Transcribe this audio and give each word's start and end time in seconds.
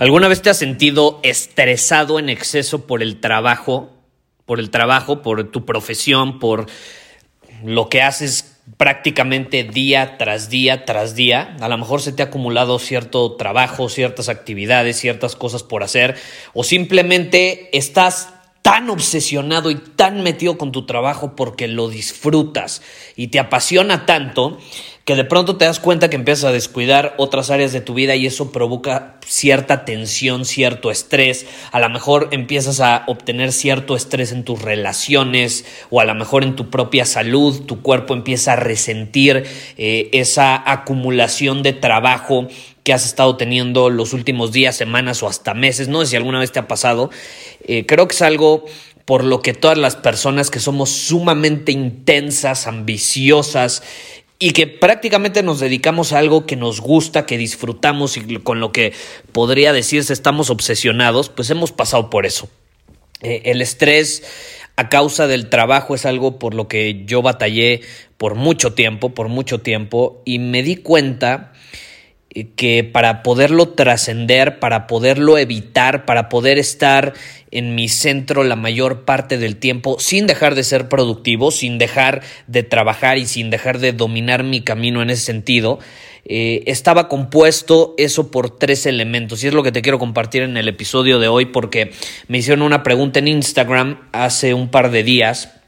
¿Alguna 0.00 0.28
vez 0.28 0.40
te 0.40 0.48
has 0.48 0.56
sentido 0.56 1.20
estresado 1.22 2.18
en 2.18 2.30
exceso 2.30 2.86
por 2.86 3.02
el 3.02 3.20
trabajo? 3.20 3.90
Por 4.46 4.58
el 4.58 4.70
trabajo, 4.70 5.20
por 5.20 5.50
tu 5.50 5.66
profesión, 5.66 6.38
por 6.38 6.64
lo 7.62 7.90
que 7.90 8.00
haces 8.00 8.62
prácticamente 8.78 9.62
día 9.62 10.16
tras 10.16 10.48
día 10.48 10.86
tras 10.86 11.16
día. 11.16 11.54
A 11.60 11.68
lo 11.68 11.76
mejor 11.76 12.00
se 12.00 12.14
te 12.14 12.22
ha 12.22 12.26
acumulado 12.26 12.78
cierto 12.78 13.36
trabajo, 13.36 13.90
ciertas 13.90 14.30
actividades, 14.30 14.98
ciertas 14.98 15.36
cosas 15.36 15.62
por 15.62 15.82
hacer, 15.82 16.16
o 16.54 16.64
simplemente 16.64 17.68
estás 17.76 18.30
tan 18.62 18.88
obsesionado 18.88 19.70
y 19.70 19.74
tan 19.74 20.22
metido 20.22 20.56
con 20.56 20.72
tu 20.72 20.86
trabajo 20.86 21.36
porque 21.36 21.68
lo 21.68 21.90
disfrutas 21.90 22.80
y 23.16 23.28
te 23.28 23.38
apasiona 23.38 24.06
tanto 24.06 24.58
que 25.10 25.16
de 25.16 25.24
pronto 25.24 25.56
te 25.56 25.64
das 25.64 25.80
cuenta 25.80 26.08
que 26.08 26.14
empiezas 26.14 26.44
a 26.44 26.52
descuidar 26.52 27.16
otras 27.18 27.50
áreas 27.50 27.72
de 27.72 27.80
tu 27.80 27.94
vida 27.94 28.14
y 28.14 28.26
eso 28.26 28.52
provoca 28.52 29.16
cierta 29.26 29.84
tensión, 29.84 30.44
cierto 30.44 30.92
estrés. 30.92 31.46
A 31.72 31.80
lo 31.80 31.90
mejor 31.90 32.28
empiezas 32.30 32.78
a 32.78 33.02
obtener 33.08 33.50
cierto 33.50 33.96
estrés 33.96 34.30
en 34.30 34.44
tus 34.44 34.62
relaciones 34.62 35.64
o 35.90 36.00
a 36.00 36.04
lo 36.04 36.14
mejor 36.14 36.44
en 36.44 36.54
tu 36.54 36.70
propia 36.70 37.04
salud. 37.06 37.62
Tu 37.66 37.82
cuerpo 37.82 38.14
empieza 38.14 38.52
a 38.52 38.56
resentir 38.56 39.42
eh, 39.76 40.10
esa 40.12 40.62
acumulación 40.70 41.64
de 41.64 41.72
trabajo 41.72 42.46
que 42.84 42.92
has 42.92 43.04
estado 43.04 43.36
teniendo 43.36 43.90
los 43.90 44.12
últimos 44.12 44.52
días, 44.52 44.76
semanas 44.76 45.24
o 45.24 45.26
hasta 45.26 45.54
meses. 45.54 45.88
No 45.88 46.02
sé 46.02 46.10
si 46.10 46.16
alguna 46.16 46.38
vez 46.38 46.52
te 46.52 46.60
ha 46.60 46.68
pasado. 46.68 47.10
Eh, 47.64 47.84
creo 47.84 48.06
que 48.06 48.14
es 48.14 48.22
algo 48.22 48.64
por 49.10 49.24
lo 49.24 49.42
que 49.42 49.54
todas 49.54 49.76
las 49.76 49.96
personas 49.96 50.50
que 50.50 50.60
somos 50.60 50.88
sumamente 50.90 51.72
intensas, 51.72 52.68
ambiciosas, 52.68 53.82
y 54.42 54.52
que 54.52 54.66
prácticamente 54.66 55.42
nos 55.42 55.60
dedicamos 55.60 56.12
a 56.12 56.18
algo 56.18 56.46
que 56.46 56.56
nos 56.56 56.80
gusta, 56.80 57.26
que 57.26 57.36
disfrutamos 57.36 58.16
y 58.16 58.38
con 58.38 58.58
lo 58.58 58.72
que 58.72 58.94
podría 59.32 59.74
decirse 59.74 60.14
estamos 60.14 60.48
obsesionados, 60.48 61.28
pues 61.28 61.50
hemos 61.50 61.72
pasado 61.72 62.08
por 62.08 62.24
eso. 62.24 62.48
Eh, 63.20 63.42
el 63.44 63.60
estrés 63.60 64.22
a 64.76 64.88
causa 64.88 65.26
del 65.26 65.50
trabajo 65.50 65.94
es 65.94 66.06
algo 66.06 66.38
por 66.38 66.54
lo 66.54 66.68
que 66.68 67.04
yo 67.04 67.20
batallé 67.20 67.82
por 68.16 68.34
mucho 68.34 68.72
tiempo, 68.72 69.10
por 69.10 69.28
mucho 69.28 69.60
tiempo, 69.60 70.22
y 70.24 70.38
me 70.38 70.62
di 70.62 70.76
cuenta 70.76 71.49
que 72.30 72.84
para 72.84 73.24
poderlo 73.24 73.70
trascender, 73.70 74.60
para 74.60 74.86
poderlo 74.86 75.36
evitar, 75.36 76.04
para 76.04 76.28
poder 76.28 76.58
estar 76.58 77.12
en 77.50 77.74
mi 77.74 77.88
centro 77.88 78.44
la 78.44 78.54
mayor 78.54 79.04
parte 79.04 79.36
del 79.36 79.56
tiempo 79.56 79.98
sin 79.98 80.28
dejar 80.28 80.54
de 80.54 80.62
ser 80.62 80.88
productivo, 80.88 81.50
sin 81.50 81.78
dejar 81.78 82.22
de 82.46 82.62
trabajar 82.62 83.18
y 83.18 83.26
sin 83.26 83.50
dejar 83.50 83.80
de 83.80 83.92
dominar 83.92 84.44
mi 84.44 84.60
camino 84.60 85.02
en 85.02 85.10
ese 85.10 85.24
sentido, 85.24 85.80
eh, 86.24 86.62
estaba 86.66 87.08
compuesto 87.08 87.94
eso 87.98 88.30
por 88.30 88.56
tres 88.56 88.86
elementos. 88.86 89.42
Y 89.42 89.48
es 89.48 89.54
lo 89.54 89.64
que 89.64 89.72
te 89.72 89.82
quiero 89.82 89.98
compartir 89.98 90.42
en 90.42 90.56
el 90.56 90.68
episodio 90.68 91.18
de 91.18 91.26
hoy 91.26 91.46
porque 91.46 91.90
me 92.28 92.38
hicieron 92.38 92.62
una 92.62 92.84
pregunta 92.84 93.18
en 93.18 93.26
Instagram 93.26 94.08
hace 94.12 94.54
un 94.54 94.68
par 94.68 94.92
de 94.92 95.02
días 95.02 95.59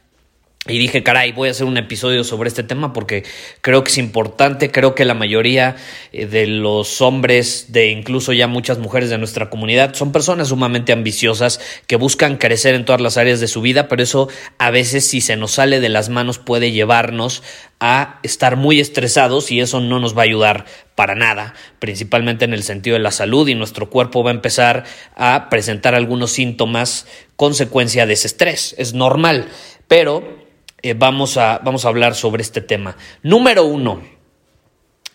y 0.68 0.78
dije, 0.78 1.02
caray, 1.02 1.32
voy 1.32 1.48
a 1.48 1.50
hacer 1.50 1.66
un 1.66 1.76
episodio 1.76 2.22
sobre 2.22 2.46
este 2.46 2.62
tema 2.62 2.92
porque 2.92 3.24
creo 3.62 3.82
que 3.82 3.90
es 3.90 3.98
importante, 3.98 4.70
creo 4.70 4.94
que 4.94 5.04
la 5.04 5.14
mayoría 5.14 5.74
eh, 6.12 6.26
de 6.26 6.46
los 6.46 7.00
hombres, 7.00 7.72
de 7.72 7.90
incluso 7.90 8.32
ya 8.32 8.46
muchas 8.46 8.78
mujeres 8.78 9.10
de 9.10 9.18
nuestra 9.18 9.50
comunidad, 9.50 9.94
son 9.94 10.12
personas 10.12 10.48
sumamente 10.48 10.92
ambiciosas 10.92 11.60
que 11.88 11.96
buscan 11.96 12.36
crecer 12.36 12.76
en 12.76 12.84
todas 12.84 13.00
las 13.00 13.16
áreas 13.16 13.40
de 13.40 13.48
su 13.48 13.60
vida, 13.60 13.88
pero 13.88 14.04
eso 14.04 14.28
a 14.58 14.70
veces 14.70 15.04
si 15.04 15.20
se 15.20 15.34
nos 15.34 15.50
sale 15.50 15.80
de 15.80 15.88
las 15.88 16.10
manos 16.10 16.38
puede 16.38 16.70
llevarnos 16.70 17.42
a 17.80 18.20
estar 18.22 18.54
muy 18.54 18.78
estresados 18.78 19.50
y 19.50 19.58
eso 19.58 19.80
no 19.80 19.98
nos 19.98 20.16
va 20.16 20.20
a 20.20 20.26
ayudar 20.26 20.66
para 20.94 21.16
nada, 21.16 21.54
principalmente 21.80 22.44
en 22.44 22.54
el 22.54 22.62
sentido 22.62 22.94
de 22.94 23.02
la 23.02 23.10
salud 23.10 23.48
y 23.48 23.56
nuestro 23.56 23.90
cuerpo 23.90 24.22
va 24.22 24.30
a 24.30 24.34
empezar 24.34 24.84
a 25.16 25.48
presentar 25.50 25.96
algunos 25.96 26.30
síntomas 26.30 27.08
consecuencia 27.34 28.06
de 28.06 28.12
ese 28.12 28.28
estrés. 28.28 28.76
Es 28.78 28.94
normal, 28.94 29.48
pero 29.88 30.40
eh, 30.82 30.94
vamos, 30.94 31.36
a, 31.36 31.58
vamos 31.58 31.84
a 31.84 31.88
hablar 31.88 32.14
sobre 32.14 32.42
este 32.42 32.60
tema. 32.60 32.96
Número 33.22 33.64
uno, 33.64 34.02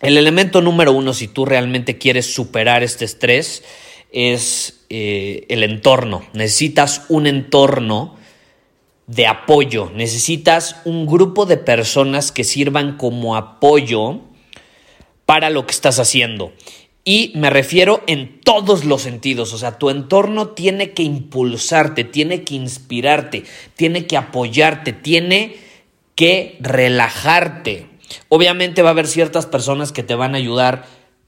el 0.01 0.17
elemento 0.17 0.61
número 0.61 0.93
uno, 0.93 1.13
si 1.13 1.27
tú 1.27 1.45
realmente 1.45 1.97
quieres 1.97 2.33
superar 2.33 2.83
este 2.83 3.05
estrés, 3.05 3.63
es 4.11 4.85
eh, 4.89 5.45
el 5.49 5.63
entorno. 5.63 6.23
Necesitas 6.33 7.03
un 7.09 7.27
entorno 7.27 8.15
de 9.07 9.25
apoyo, 9.25 9.91
necesitas 9.95 10.77
un 10.85 11.05
grupo 11.05 11.45
de 11.45 11.57
personas 11.57 12.31
que 12.31 12.43
sirvan 12.43 12.97
como 12.97 13.35
apoyo 13.35 14.19
para 15.25 15.49
lo 15.49 15.65
que 15.65 15.71
estás 15.71 15.99
haciendo. 15.99 16.53
Y 17.09 17.31
me 17.35 17.49
refiero 17.49 18.03
en 18.05 18.41
todos 18.41 18.83
los 18.83 19.03
sentidos, 19.03 19.53
o 19.53 19.57
sea, 19.57 19.77
tu 19.77 19.89
entorno 19.89 20.49
tiene 20.49 20.91
que 20.91 21.03
impulsarte, 21.03 22.03
tiene 22.03 22.43
que 22.43 22.55
inspirarte, 22.55 23.45
tiene 23.77 24.07
que 24.07 24.17
apoyarte, 24.17 24.91
tiene 24.91 25.55
que 26.15 26.57
relajarte. 26.59 27.87
Obviamente 28.27 28.81
va 28.81 28.89
a 28.89 28.91
haber 28.91 29.07
ciertas 29.07 29.45
personas 29.45 29.93
que 29.93 30.03
te 30.03 30.15
van 30.15 30.35
a 30.35 30.37
ayudar 30.37 30.83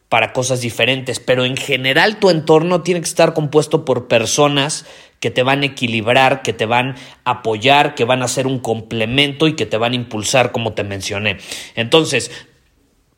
para 0.10 0.34
cosas 0.34 0.60
diferentes, 0.60 1.22
pero 1.22 1.46
en 1.46 1.56
general 1.56 2.20
tu 2.20 2.30
entorno 2.30 2.82
tiene 2.82 3.00
que 3.00 3.08
estar 3.08 3.34
compuesto 3.34 3.86
por 3.86 4.10
personas 4.10 4.86
que 5.22 5.32
te 5.32 5.44
van 5.44 5.62
a 5.62 5.68
equilibrar, 5.68 6.42
que 6.42 6.52
te 6.52 6.66
van 6.66 6.96
a 7.24 7.32
apoyar, 7.32 7.96
que 7.96 8.04
van 8.04 8.22
a 8.22 8.28
ser 8.28 8.48
un 8.48 8.60
complemento 8.60 9.48
y 9.48 9.56
que 9.56 9.66
te 9.66 9.78
van 9.78 9.94
a 9.94 9.96
impulsar, 9.96 10.52
como 10.52 10.74
te 10.74 10.84
mencioné. 10.84 11.38
Entonces, 11.76 12.32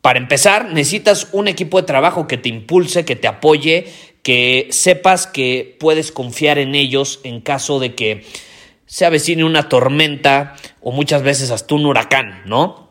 para 0.02 0.18
empezar, 0.18 0.72
necesitas 0.72 1.28
un 1.32 1.46
equipo 1.46 1.80
de 1.80 1.86
trabajo 1.86 2.26
que 2.26 2.36
te 2.36 2.48
impulse, 2.48 3.04
que 3.04 3.16
te 3.16 3.28
apoye, 3.28 3.86
que 4.22 4.66
sepas 4.70 5.28
que 5.28 5.76
puedes 5.78 6.10
confiar 6.10 6.58
en 6.58 6.74
ellos 6.74 7.20
en 7.22 7.40
caso 7.40 7.78
de 7.78 7.94
que 7.94 8.24
se 8.86 9.06
avecine 9.06 9.44
una 9.44 9.68
tormenta 9.68 10.56
o 10.80 10.90
muchas 10.90 11.22
veces 11.22 11.50
hasta 11.50 11.76
un 11.76 11.86
huracán, 11.86 12.42
¿no? 12.46 12.90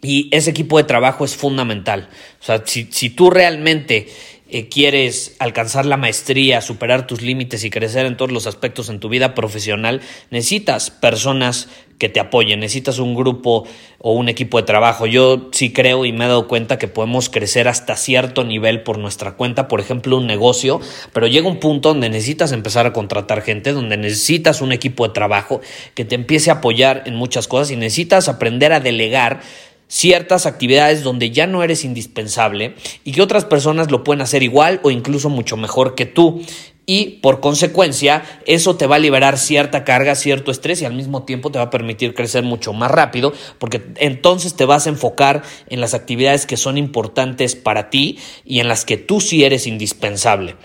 Y 0.00 0.28
ese 0.34 0.50
equipo 0.50 0.78
de 0.78 0.84
trabajo 0.84 1.24
es 1.24 1.36
fundamental. 1.36 2.08
O 2.40 2.44
sea, 2.44 2.62
si, 2.64 2.84
tú 3.10 3.30
realmente 3.30 4.08
eh, 4.48 4.68
quieres 4.68 5.36
alcanzar 5.38 5.84
la 5.86 5.96
maestría, 5.96 6.60
superar 6.60 7.06
tus 7.06 7.20
límites 7.20 7.62
y 7.64 7.70
crecer 7.70 8.06
en 8.06 8.16
todos 8.16 8.32
los 8.32 8.46
aspectos 8.46 8.88
en 8.88 9.00
tu 9.00 9.08
vida 9.08 9.34
profesional, 9.34 10.00
necesitas 10.30 10.90
personas 10.90 11.68
que 11.98 12.08
te 12.08 12.20
apoyen, 12.20 12.60
necesitas 12.60 12.98
un 12.98 13.14
grupo 13.14 13.66
o 13.98 14.12
un 14.12 14.28
equipo 14.28 14.58
de 14.58 14.62
trabajo. 14.62 15.06
Yo 15.06 15.48
sí 15.52 15.72
creo 15.72 16.04
y 16.04 16.12
me 16.12 16.24
he 16.24 16.28
dado 16.28 16.48
cuenta 16.48 16.78
que 16.78 16.88
podemos 16.88 17.28
crecer 17.28 17.68
hasta 17.68 17.96
cierto 17.96 18.44
nivel 18.44 18.82
por 18.82 18.98
nuestra 18.98 19.32
cuenta, 19.32 19.68
por 19.68 19.80
ejemplo, 19.80 20.16
un 20.16 20.26
negocio, 20.26 20.80
pero 21.12 21.26
llega 21.26 21.48
un 21.48 21.58
punto 21.58 21.90
donde 21.90 22.08
necesitas 22.08 22.52
empezar 22.52 22.86
a 22.86 22.92
contratar 22.92 23.42
gente, 23.42 23.72
donde 23.72 23.96
necesitas 23.96 24.60
un 24.60 24.72
equipo 24.72 25.06
de 25.06 25.14
trabajo 25.14 25.60
que 25.94 26.04
te 26.04 26.14
empiece 26.14 26.50
a 26.50 26.54
apoyar 26.54 27.02
en 27.06 27.16
muchas 27.16 27.48
cosas 27.48 27.70
y 27.72 27.76
necesitas 27.76 28.28
aprender 28.28 28.72
a 28.72 28.80
delegar 28.80 29.40
ciertas 29.88 30.46
actividades 30.46 31.02
donde 31.02 31.30
ya 31.30 31.46
no 31.46 31.62
eres 31.62 31.84
indispensable 31.84 32.74
y 33.04 33.12
que 33.12 33.22
otras 33.22 33.46
personas 33.46 33.90
lo 33.90 34.04
pueden 34.04 34.20
hacer 34.20 34.42
igual 34.42 34.80
o 34.82 34.90
incluso 34.90 35.30
mucho 35.30 35.56
mejor 35.56 35.94
que 35.94 36.06
tú. 36.06 36.42
Y 36.90 37.18
por 37.20 37.40
consecuencia, 37.40 38.22
eso 38.46 38.76
te 38.76 38.86
va 38.86 38.96
a 38.96 38.98
liberar 38.98 39.36
cierta 39.36 39.84
carga, 39.84 40.14
cierto 40.14 40.50
estrés 40.50 40.80
y 40.80 40.86
al 40.86 40.94
mismo 40.94 41.24
tiempo 41.24 41.50
te 41.50 41.58
va 41.58 41.66
a 41.66 41.70
permitir 41.70 42.14
crecer 42.14 42.44
mucho 42.44 42.72
más 42.72 42.90
rápido 42.90 43.34
porque 43.58 43.82
entonces 43.96 44.56
te 44.56 44.64
vas 44.64 44.86
a 44.86 44.88
enfocar 44.88 45.42
en 45.68 45.82
las 45.82 45.92
actividades 45.92 46.46
que 46.46 46.56
son 46.56 46.78
importantes 46.78 47.56
para 47.56 47.90
ti 47.90 48.18
y 48.46 48.60
en 48.60 48.68
las 48.68 48.86
que 48.86 48.96
tú 48.96 49.20
sí 49.20 49.44
eres 49.44 49.66
indispensable. 49.66 50.56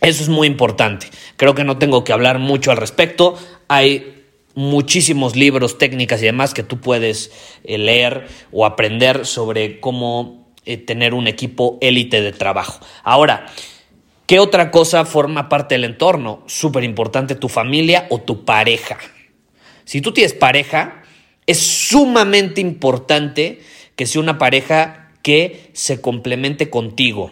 Eso 0.00 0.24
es 0.24 0.28
muy 0.28 0.48
importante. 0.48 1.06
Creo 1.36 1.54
que 1.54 1.62
no 1.62 1.78
tengo 1.78 2.02
que 2.02 2.12
hablar 2.12 2.40
mucho 2.40 2.72
al 2.72 2.76
respecto. 2.76 3.38
Hay 3.68 4.24
muchísimos 4.56 5.36
libros, 5.36 5.78
técnicas 5.78 6.20
y 6.20 6.24
demás 6.24 6.52
que 6.52 6.64
tú 6.64 6.80
puedes 6.80 7.30
eh, 7.62 7.78
leer 7.78 8.26
o 8.50 8.66
aprender 8.66 9.24
sobre 9.24 9.78
cómo 9.78 10.48
eh, 10.64 10.78
tener 10.78 11.14
un 11.14 11.28
equipo 11.28 11.78
élite 11.80 12.22
de 12.22 12.32
trabajo. 12.32 12.84
Ahora, 13.04 13.46
¿qué 14.28 14.38
otra 14.38 14.70
cosa 14.70 15.06
forma 15.06 15.48
parte 15.48 15.74
del 15.74 15.84
entorno? 15.84 16.44
Súper 16.46 16.84
importante, 16.84 17.34
tu 17.34 17.48
familia 17.48 18.06
o 18.10 18.20
tu 18.20 18.44
pareja. 18.44 18.98
Si 19.84 20.02
tú 20.02 20.12
tienes 20.12 20.34
pareja, 20.34 21.02
es 21.46 21.58
sumamente 21.58 22.60
importante 22.60 23.62
que 23.96 24.06
sea 24.06 24.20
una 24.20 24.36
pareja 24.36 25.14
que 25.22 25.70
se 25.72 26.02
complemente 26.02 26.68
contigo 26.68 27.30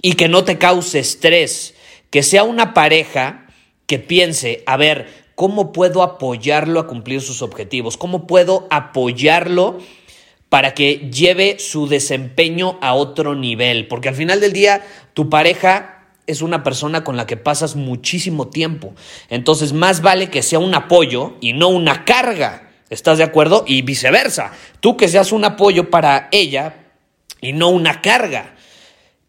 y 0.00 0.12
que 0.12 0.28
no 0.28 0.44
te 0.44 0.56
cause 0.56 1.00
estrés, 1.00 1.74
que 2.10 2.22
sea 2.22 2.44
una 2.44 2.72
pareja 2.72 3.48
que 3.86 3.98
piense, 3.98 4.62
a 4.66 4.76
ver, 4.76 5.08
¿cómo 5.34 5.72
puedo 5.72 6.04
apoyarlo 6.04 6.78
a 6.78 6.86
cumplir 6.86 7.20
sus 7.20 7.42
objetivos? 7.42 7.96
¿Cómo 7.96 8.28
puedo 8.28 8.68
apoyarlo 8.70 9.78
para 10.56 10.72
que 10.72 11.10
lleve 11.12 11.58
su 11.58 11.86
desempeño 11.86 12.78
a 12.80 12.94
otro 12.94 13.34
nivel? 13.34 13.88
Porque 13.88 14.08
al 14.08 14.14
final 14.14 14.40
del 14.40 14.54
día, 14.54 14.86
tu 15.12 15.28
pareja 15.28 16.06
es 16.26 16.40
una 16.40 16.62
persona 16.62 17.04
con 17.04 17.18
la 17.18 17.26
que 17.26 17.36
pasas 17.36 17.76
muchísimo 17.76 18.48
tiempo. 18.48 18.94
Entonces, 19.28 19.74
más 19.74 20.00
vale 20.00 20.30
que 20.30 20.42
sea 20.42 20.58
un 20.58 20.74
apoyo 20.74 21.34
y 21.42 21.52
no 21.52 21.68
una 21.68 22.06
carga. 22.06 22.70
¿Estás 22.88 23.18
de 23.18 23.24
acuerdo? 23.24 23.64
Y 23.66 23.82
viceversa. 23.82 24.50
Tú 24.80 24.96
que 24.96 25.08
seas 25.08 25.30
un 25.30 25.44
apoyo 25.44 25.90
para 25.90 26.30
ella 26.32 26.86
y 27.42 27.52
no 27.52 27.68
una 27.68 28.00
carga. 28.00 28.56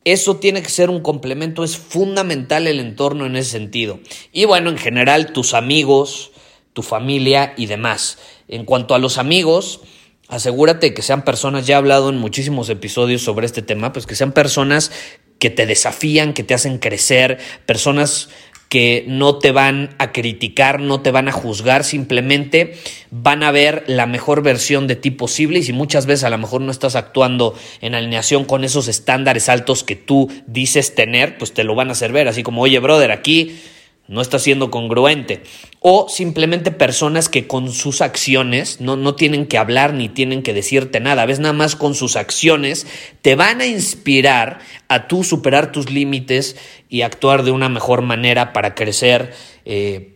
Eso 0.06 0.38
tiene 0.38 0.62
que 0.62 0.70
ser 0.70 0.90
un 0.90 1.02
complemento, 1.02 1.66
es 1.66 1.76
fundamental 1.76 2.68
el 2.68 2.80
entorno 2.80 3.26
en 3.26 3.36
ese 3.36 3.52
sentido. 3.52 4.00
Y 4.32 4.46
bueno, 4.46 4.70
en 4.70 4.78
general, 4.78 5.34
tus 5.34 5.54
amigos, 5.54 6.32
tu 6.72 6.84
familia 6.84 7.54
y 7.58 7.66
demás. 7.66 8.18
En 8.48 8.64
cuanto 8.64 8.96
a 8.96 8.98
los 8.98 9.18
amigos, 9.18 9.82
asegúrate 10.28 10.94
que 10.94 11.02
sean 11.02 11.24
personas, 11.24 11.66
ya 11.66 11.76
he 11.76 11.78
hablado 11.78 12.10
en 12.10 12.18
muchísimos 12.18 12.70
episodios 12.70 13.22
sobre 13.22 13.46
este 13.46 13.62
tema, 13.62 13.94
pues 13.94 14.06
que 14.06 14.16
sean 14.16 14.32
personas 14.32 14.92
que 15.40 15.50
te 15.50 15.66
desafían, 15.66 16.34
que 16.34 16.44
te 16.44 16.54
hacen 16.54 16.80
crecer, 16.80 17.38
personas 17.66 18.30
que 18.70 19.06
no 19.08 19.38
te 19.38 19.52
van 19.52 19.96
a 19.98 20.12
criticar, 20.12 20.82
no 20.82 21.00
te 21.02 21.12
van 21.12 21.30
a 21.30 21.32
juzgar, 21.32 21.86
simplemente 21.86 22.76
van 23.12 23.44
a 23.44 23.52
ver 23.52 23.86
la 23.88 24.06
mejor 24.06 24.44
versión 24.44 24.88
de 24.88 24.98
ti 24.98 25.12
posible 25.12 25.60
y 25.60 25.64
si 25.64 25.72
muchas 25.72 26.06
veces 26.06 26.26
a 26.26 26.30
lo 26.30 26.38
mejor 26.38 26.62
no 26.62 26.72
estás 26.72 26.96
actuando 26.96 27.56
en 27.80 27.96
alineación 27.96 28.44
con 28.44 28.66
esos 28.66 28.90
estándares 28.90 29.48
altos 29.48 29.84
que 29.86 29.96
tú 29.96 30.30
dices 30.48 30.96
tener, 30.96 31.38
pues 31.38 31.54
te 31.54 31.64
lo 31.64 31.76
van 31.76 31.90
a 31.90 31.94
hacer 31.94 32.12
ver, 32.12 32.28
así 32.28 32.44
como, 32.44 32.62
oye, 32.62 32.80
brother, 32.80 33.12
aquí 33.12 33.58
no 34.08 34.22
está 34.22 34.40
siendo 34.40 34.72
congruente. 34.72 35.44
O 35.80 36.08
simplemente 36.10 36.72
personas 36.72 37.30
que 37.30 37.48
con 37.48 37.72
sus 37.72 38.02
acciones 38.02 38.82
no, 38.82 38.96
no, 38.96 39.16
tienen 39.16 39.46
que 39.46 39.58
hablar 39.58 39.94
ni 39.94 40.10
tienen 40.10 40.44
que 40.44 40.54
decirte 40.54 41.00
nada. 41.00 41.26
Ves 41.26 41.40
nada 41.40 41.54
más 41.54 41.76
con 41.76 41.96
sus 41.96 42.16
acciones 42.16 42.88
te 43.22 43.36
van 43.36 43.62
a 43.62 43.66
inspirar 43.66 44.60
a 44.88 45.08
tú 45.08 45.24
superar 45.24 45.72
tus 45.72 45.92
límites 45.92 46.56
y 46.90 47.02
actuar 47.02 47.44
de 47.44 47.52
una 47.52 47.70
mejor 47.70 48.02
manera 48.02 48.54
para 48.54 48.76
crecer. 48.76 49.34
Eh, 49.66 50.14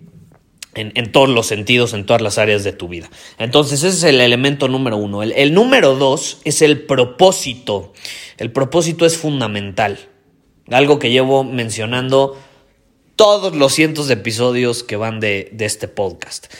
en, 0.73 1.11
todos 1.11 1.27
los 1.27 1.47
sentidos, 1.47 1.93
en 1.93 2.05
todas 2.05 2.21
las 2.21 2.37
áreas 2.37 2.63
de 2.63 2.71
tu 2.71 2.87
vida. 2.87 3.09
Entonces, 3.37 3.83
ese 3.83 3.89
es 3.97 4.03
el 4.03 4.21
elemento 4.21 4.69
número 4.69 4.95
uno. 4.95 5.21
El 5.21 5.53
número 5.53 5.95
dos 5.95 6.39
es 6.45 6.61
el 6.61 6.83
propósito. 6.83 7.91
El 8.37 8.51
propósito 8.51 9.05
es 9.05 9.17
fundamental. 9.17 9.99
Algo 10.69 10.97
que 10.97 11.09
llevo 11.09 11.43
mencionando 11.43 12.37
todos 13.21 13.55
los 13.55 13.71
cientos 13.71 14.07
de 14.07 14.15
episodios 14.15 14.83
que 14.83 14.95
van 14.95 15.19
de, 15.19 15.53
este 15.59 15.87
podcast. 15.87 16.51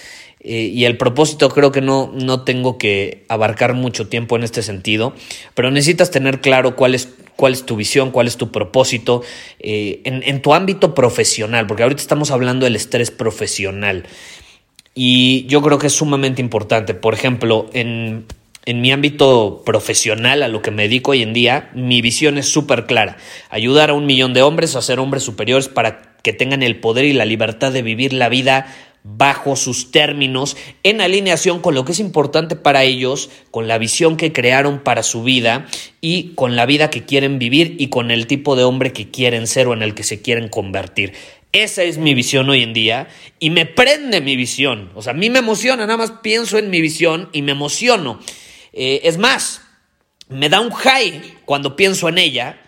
Eh, 0.42 0.70
y 0.72 0.86
el 0.86 0.96
propósito 0.96 1.50
creo 1.50 1.72
que 1.72 1.82
no, 1.82 2.12
no 2.14 2.44
tengo 2.44 2.78
que 2.78 3.26
abarcar 3.30 3.74
mucho 3.74 4.10
tiempo 4.10 4.36
en 4.36 4.44
este 4.44 4.62
sentido, 4.62 5.16
pero 5.56 5.72
necesitas 5.72 6.12
tener 6.12 6.40
claro 6.40 6.76
cuál 6.76 6.94
es, 6.94 7.10
cuál 7.36 7.54
es 7.54 7.66
tu 7.66 7.78
visión, 7.78 8.12
cuál 8.12 8.28
es 8.28 8.38
tu 8.38 8.52
propósito 8.52 9.24
eh, 9.58 10.02
en, 10.04 10.42
tu 10.44 10.54
ámbito 10.54 10.94
profesional, 10.94 11.66
porque 11.66 11.82
ahorita 11.82 12.00
estamos 12.00 12.30
hablando 12.30 12.66
del 12.66 12.76
estrés 12.76 13.10
profesional. 13.10 14.06
Y 14.94 15.48
yo 15.48 15.64
creo 15.64 15.80
que 15.80 15.88
es 15.88 15.94
sumamente 15.94 16.44
importante. 16.44 16.94
Por 16.94 17.16
ejemplo, 17.16 17.72
en, 17.74 18.28
en 18.66 18.82
mi 18.82 18.92
ámbito 18.92 19.64
profesional, 19.66 20.44
a 20.44 20.48
lo 20.48 20.62
que 20.62 20.70
me 20.70 20.84
dedico 20.84 21.10
hoy 21.10 21.24
en 21.24 21.34
día, 21.34 21.72
mi 21.74 22.02
visión 22.02 22.38
es 22.38 22.48
súper 22.48 22.86
clara. 22.86 23.18
Ayudar 23.50 23.90
a 23.90 23.94
un 23.94 24.06
millón 24.06 24.36
de 24.36 24.44
hombres 24.44 24.76
a 24.76 24.84
ser 24.84 25.00
hombres 25.00 25.24
superiores 25.24 25.68
para 25.68 26.11
que 26.24 26.34
tengan 26.34 26.64
el 26.64 26.80
poder 26.80 27.06
y 27.06 27.14
la 27.14 27.26
libertad 27.26 27.72
de 27.72 27.82
vivir 27.82 28.14
la 28.14 28.30
vida 28.30 28.68
bajo 29.04 29.56
sus 29.56 29.92
términos, 29.92 30.56
en 30.84 31.02
alineación 31.02 31.60
con 31.60 31.74
lo 31.74 31.86
que 31.86 31.92
es 31.92 32.00
importante 32.00 32.56
para 32.56 32.84
ellos, 32.84 33.32
con 33.50 33.68
la 33.68 33.80
visión 33.80 34.16
que 34.16 34.32
crearon 34.32 34.80
para 34.80 35.02
su 35.02 35.24
vida 35.24 35.66
y 36.02 36.34
con 36.36 36.56
la 36.56 36.68
vida 36.68 36.92
que 36.92 37.04
quieren 37.04 37.40
vivir 37.40 37.76
y 37.80 37.88
con 37.88 38.12
el 38.12 38.28
tipo 38.28 38.56
de 38.56 38.64
hombre 38.64 38.94
que 38.94 39.10
quieren 39.10 39.48
ser 39.48 39.68
o 39.68 39.74
en 39.74 39.82
el 39.82 39.96
que 39.96 40.04
se 40.04 40.22
quieren 40.22 40.50
convertir. 40.50 41.14
Esa 41.52 41.84
es 41.84 41.98
mi 41.98 42.14
visión 42.14 42.50
hoy 42.50 42.64
en 42.64 42.74
día 42.74 43.08
y 43.40 43.50
me 43.50 43.66
prende 43.66 44.22
mi 44.22 44.36
visión. 44.38 44.92
O 44.96 45.02
sea, 45.02 45.12
a 45.12 45.16
mí 45.16 45.30
me 45.30 45.40
emociona, 45.40 45.86
nada 45.86 45.98
más 45.98 46.12
pienso 46.22 46.58
en 46.58 46.70
mi 46.70 46.80
visión 46.80 47.30
y 47.34 47.42
me 47.42 47.52
emociono. 47.52 48.20
Eh, 48.72 49.02
es 49.04 49.18
más, 49.18 49.62
me 50.30 50.48
da 50.48 50.62
un 50.62 50.72
high 50.72 51.22
cuando 51.44 51.76
pienso 51.76 52.08
en 52.08 52.20
ella, 52.20 52.62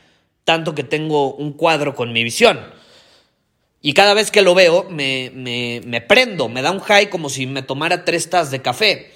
tanto 0.44 0.76
que 0.76 0.84
tengo 0.84 1.34
un 1.34 1.54
cuadro 1.54 1.96
con 1.96 2.12
mi 2.12 2.24
visión. 2.24 2.60
Y 3.86 3.94
cada 3.94 4.14
vez 4.14 4.32
que 4.32 4.42
lo 4.42 4.56
veo 4.56 4.88
me, 4.90 5.30
me, 5.36 5.82
me, 5.86 6.00
prendo, 6.00 6.48
me 6.48 6.62
da 6.62 6.72
un 6.72 6.80
high 6.80 7.10
como 7.10 7.28
si 7.28 7.46
me 7.48 7.64
tomara 7.64 8.06
tres 8.06 8.30
tazas 8.30 8.50
de 8.50 8.62
café. 8.62 9.13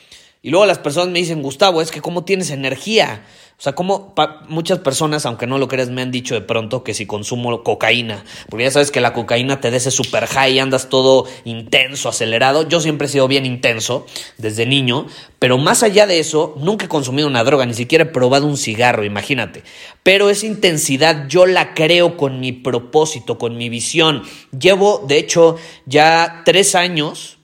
Y 0.47 0.49
luego 0.49 0.65
las 0.65 0.79
personas 0.79 1.09
me 1.09 1.19
dicen, 1.19 1.41
Gustavo, 1.41 1.81
es 1.81 1.91
que 1.91 1.99
cómo 1.99 2.23
tienes 2.23 2.51
energía. 2.51 3.25
O 3.59 3.61
sea, 3.61 3.75
como 3.75 4.15
muchas 4.47 4.79
personas, 4.79 5.25
aunque 5.25 5.45
no 5.45 5.57
lo 5.57 5.67
creas, 5.67 5.89
me 5.89 6.01
han 6.01 6.09
dicho 6.09 6.35
de 6.35 6.39
pronto 6.39 6.85
que 6.85 6.93
si 6.93 7.05
consumo 7.05 7.63
cocaína, 7.63 8.23
porque 8.47 8.63
ya 8.63 8.71
sabes 8.71 8.89
que 8.89 9.01
la 9.01 9.11
cocaína 9.11 9.59
te 9.59 9.71
da 9.71 9.75
ese 9.75 9.91
super 9.91 10.25
high, 10.25 10.57
andas 10.59 10.87
todo 10.87 11.25
intenso, 11.43 12.07
acelerado. 12.07 12.65
Yo 12.65 12.79
siempre 12.79 13.07
he 13.07 13.09
sido 13.09 13.27
bien 13.27 13.45
intenso 13.45 14.05
desde 14.37 14.65
niño, 14.65 15.07
pero 15.37 15.57
más 15.57 15.83
allá 15.83 16.07
de 16.07 16.19
eso, 16.19 16.55
nunca 16.61 16.85
he 16.85 16.87
consumido 16.87 17.27
una 17.27 17.43
droga, 17.43 17.65
ni 17.65 17.73
siquiera 17.73 18.05
he 18.05 18.07
probado 18.07 18.47
un 18.47 18.55
cigarro, 18.55 19.03
imagínate. 19.03 19.63
Pero 20.01 20.29
esa 20.29 20.45
intensidad 20.45 21.27
yo 21.27 21.45
la 21.45 21.73
creo 21.73 22.15
con 22.15 22.39
mi 22.39 22.53
propósito, 22.53 23.37
con 23.37 23.57
mi 23.57 23.67
visión. 23.67 24.23
Llevo, 24.57 25.03
de 25.09 25.17
hecho, 25.17 25.57
ya 25.85 26.43
tres 26.45 26.73
años, 26.73 27.36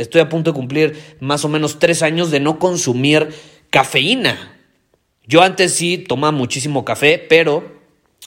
estoy 0.00 0.20
a 0.20 0.28
punto 0.28 0.50
de 0.50 0.54
cumplir 0.54 1.16
más 1.20 1.44
o 1.44 1.48
menos 1.48 1.78
tres 1.78 2.02
años 2.02 2.30
de 2.30 2.40
no 2.40 2.58
consumir 2.58 3.30
cafeína. 3.70 4.56
Yo 5.26 5.42
antes 5.42 5.74
sí 5.74 5.98
tomaba 5.98 6.32
muchísimo 6.32 6.84
café, 6.84 7.18
pero 7.18 7.80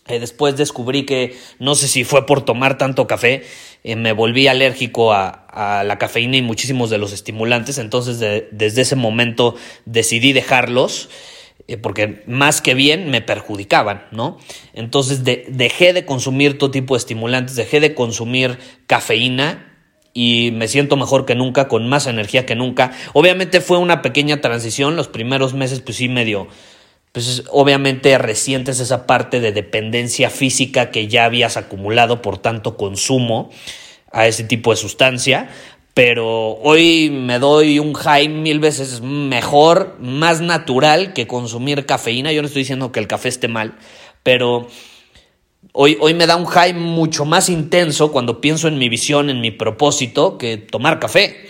eh, 0.08 0.20
después 0.20 0.58
descubrí 0.58 1.06
que 1.06 1.38
no 1.60 1.76
sé 1.76 1.88
si 1.88 2.04
fue 2.04 2.26
por 2.26 2.44
tomar 2.44 2.78
tanto 2.78 3.08
café, 3.08 3.44
eh, 3.84 3.96
me 3.96 4.12
volví 4.12 4.48
alérgico 4.48 5.14
a, 5.14 5.40
la 5.86 6.00
cafeína 6.00 6.38
y 6.38 6.42
muchísimos 6.42 6.90
de 6.90 6.98
los 6.98 7.14
estimulantes, 7.14 7.78
entonces 7.78 8.20
desde 8.52 8.82
ese 8.82 8.96
momento 8.96 9.56
decidí 9.86 10.34
dejarlos. 10.34 11.10
Eh, 11.68 11.78
porque 11.78 12.24
más 12.28 12.60
que 12.60 12.74
bien 12.74 13.10
me 13.10 13.22
perjudicaban, 13.22 14.06
¿no? 14.12 14.38
Entonces 14.74 15.24
dejé 15.24 15.94
de 15.94 16.06
consumir 16.06 16.58
todo 16.58 16.72
tipo 16.72 16.96
de 16.96 16.98
estimulantes, 16.98 17.56
dejé 17.56 17.80
de 17.80 17.94
consumir 17.94 18.58
cafeína 18.88 19.73
y 20.14 20.52
me 20.52 20.68
siento 20.68 20.96
mejor 20.96 21.26
que 21.26 21.36
nunca, 21.36 21.68
con 21.68 21.90
más 21.90 22.08
energía 22.08 22.46
que 22.46 22.56
nunca. 22.56 22.92
Obviamente 23.14 23.62
fue 23.62 23.78
una 23.78 24.02
pequeña 24.02 24.42
transición, 24.42 24.96
los 24.96 25.08
primeros 25.08 25.54
meses 25.54 25.82
pues 25.82 25.98
sí 25.98 26.08
medio 26.08 26.48
pues 27.14 27.44
obviamente 27.52 28.18
resientes 28.18 28.80
esa 28.80 29.06
parte 29.06 29.40
de 29.40 29.52
dependencia 29.52 30.32
física 30.32 30.90
que 30.90 31.08
ya 31.08 31.26
habías 31.26 31.58
acumulado 31.58 32.24
por 32.24 32.40
tanto 32.40 32.76
consumo 32.76 33.52
a 34.12 34.26
ese 34.26 34.44
tipo 34.44 34.72
de 34.72 34.78
sustancia, 34.78 35.50
pero 35.94 36.54
hoy 36.64 37.12
me 37.12 37.38
doy 37.38 37.78
un 37.78 37.94
high 37.94 38.30
mil 38.30 38.60
veces 38.60 39.02
mejor, 39.02 39.96
más 40.00 40.42
natural 40.42 41.14
que 41.14 41.28
consumir 41.28 41.86
cafeína. 41.86 42.32
Yo 42.32 42.42
no 42.42 42.48
estoy 42.48 42.64
diciendo 42.64 42.92
que 42.92 43.00
el 43.00 43.08
café 43.08 43.30
esté 43.30 43.48
mal, 43.48 43.76
pero 44.24 44.68
hoy, 45.74 45.98
hoy 46.00 46.14
me 46.14 46.26
da 46.26 46.38
un 46.38 46.46
high 46.46 46.74
mucho 46.74 47.26
más 47.26 47.50
intenso 47.50 48.12
cuando 48.12 48.40
pienso 48.40 48.68
en 48.68 48.78
mi 48.78 48.88
visión, 48.88 49.30
en 49.30 49.42
mi 49.42 49.52
propósito, 49.52 50.38
que 50.38 50.58
tomar 50.58 51.00
café. 51.00 51.48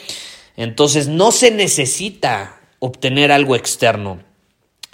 Entonces 0.57 1.07
no 1.07 1.31
se 1.31 1.51
necesita 1.51 2.59
obtener 2.79 3.31
algo 3.31 3.55
externo. 3.55 4.19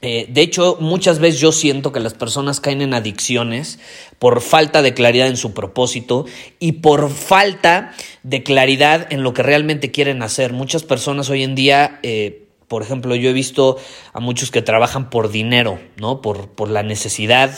Eh, 0.01 0.27
de 0.29 0.41
hecho, 0.41 0.77
muchas 0.79 1.19
veces 1.19 1.41
yo 1.41 1.51
siento 1.51 1.91
que 1.91 1.99
las 1.99 2.13
personas 2.13 2.61
caen 2.61 2.81
en 2.81 2.93
adicciones 2.93 3.79
por 4.17 4.41
falta 4.41 4.81
de 4.81 4.93
claridad 4.93 5.27
en 5.27 5.35
su 5.35 5.53
propósito 5.53 6.25
y 6.59 6.73
por 6.73 7.09
falta 7.09 7.93
de 8.23 8.43
claridad 8.43 9.11
en 9.11 9.23
lo 9.23 9.33
que 9.33 9.43
realmente 9.43 9.91
quieren 9.91 10.23
hacer. 10.23 10.53
Muchas 10.53 10.83
personas 10.83 11.29
hoy 11.29 11.43
en 11.43 11.53
día, 11.53 11.99
eh, 12.03 12.47
por 12.69 12.81
ejemplo, 12.81 13.15
yo 13.15 13.29
he 13.29 13.33
visto 13.33 13.77
a 14.13 14.21
muchos 14.21 14.51
que 14.51 14.61
trabajan 14.61 15.09
por 15.09 15.31
dinero, 15.31 15.79
¿no? 15.97 16.21
Por, 16.21 16.49
por 16.49 16.69
la 16.69 16.83
necesidad 16.83 17.51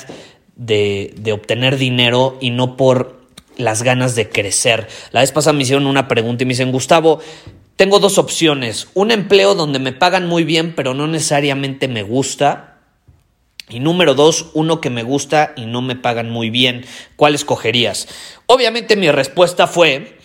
de, 0.61 1.31
obtener 1.33 1.77
dinero 1.77 2.37
y 2.39 2.51
no 2.51 2.77
por 2.77 3.19
las 3.57 3.83
ganas 3.83 4.15
de 4.15 4.29
crecer. 4.29 4.87
La 5.11 5.21
vez 5.21 5.31
pasada 5.31 5.53
me 5.53 5.63
hicieron 5.63 5.87
una 5.87 6.07
pregunta 6.07 6.43
y 6.43 6.45
me 6.45 6.53
dicen, 6.53 6.71
Gustavo, 6.71 7.19
tengo 7.75 7.99
dos 7.99 8.17
opciones. 8.17 8.87
Un 8.93 9.11
empleo 9.11 9.55
donde 9.55 9.79
me 9.79 9.91
pagan 9.91 10.27
muy 10.27 10.43
bien, 10.43 10.73
pero 10.75 10.93
no 10.93 11.07
necesariamente 11.07 11.87
me 11.87 12.03
gusta. 12.03 12.79
Y 13.69 13.79
número 13.79 14.13
dos, 14.13 14.47
uno 14.53 14.81
que 14.81 14.89
me 14.89 15.03
gusta 15.03 15.53
y 15.55 15.65
no 15.65 15.81
me 15.81 15.95
pagan 15.95 16.29
muy 16.29 16.49
bien. 16.49 16.85
¿Cuál 17.15 17.35
escogerías? 17.35 18.07
Obviamente 18.45 18.95
mi 18.95 19.09
respuesta 19.09 19.65
fue, 19.65 20.17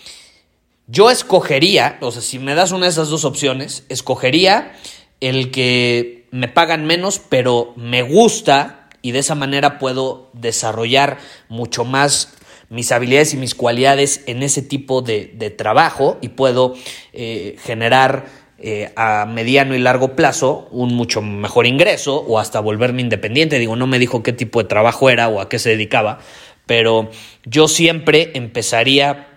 yo 0.86 1.10
escogería, 1.10 1.98
o 2.00 2.10
sea, 2.10 2.22
si 2.22 2.38
me 2.38 2.54
das 2.54 2.72
una 2.72 2.86
de 2.86 2.90
esas 2.90 3.08
dos 3.08 3.24
opciones, 3.24 3.84
escogería 3.88 4.72
el 5.20 5.50
que 5.50 6.26
me 6.30 6.48
pagan 6.48 6.84
menos, 6.84 7.20
pero 7.20 7.72
me 7.76 8.02
gusta 8.02 8.75
y 9.06 9.12
de 9.12 9.20
esa 9.20 9.36
manera 9.36 9.78
puedo 9.78 10.30
desarrollar 10.32 11.18
mucho 11.48 11.84
más 11.84 12.34
mis 12.70 12.90
habilidades 12.90 13.34
y 13.34 13.36
mis 13.36 13.54
cualidades 13.54 14.24
en 14.26 14.42
ese 14.42 14.62
tipo 14.62 15.00
de, 15.00 15.28
trabajo 15.56 16.18
y 16.20 16.30
puedo 16.30 16.74
eh, 17.12 17.54
generar 17.62 18.26
eh, 18.58 18.90
a 18.96 19.24
mediano 19.26 19.76
y 19.76 19.78
largo 19.78 20.16
plazo 20.16 20.66
un 20.72 20.92
mucho 20.94 21.22
mejor 21.22 21.68
ingreso 21.68 22.16
o 22.16 22.40
hasta 22.40 22.58
volverme 22.58 23.00
independiente. 23.00 23.60
Digo, 23.60 23.76
no 23.76 23.86
me 23.86 24.00
dijo 24.00 24.24
qué 24.24 24.32
tipo 24.32 24.60
de 24.60 24.68
trabajo 24.68 25.08
era 25.08 25.28
o 25.28 25.40
a 25.40 25.48
qué 25.48 25.60
se 25.60 25.70
dedicaba, 25.70 26.18
pero 26.66 27.08
yo 27.44 27.68
siempre 27.68 28.32
empezaría 28.34 29.28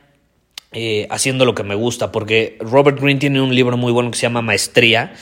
eh, 0.71 1.05
haciendo 1.11 1.45
lo 1.45 1.53
que 1.53 1.61
me 1.61 1.75
gusta, 1.75 2.11
porque 2.11 2.57
Robert 2.59 2.99
Greene 2.99 3.19
tiene 3.19 3.39
un 3.39 3.53
libro 3.53 3.77
muy 3.77 3.91
bueno 3.91 4.09
que 4.09 4.17
se 4.17 4.23
llama 4.23 4.41
Maestría 4.41 5.13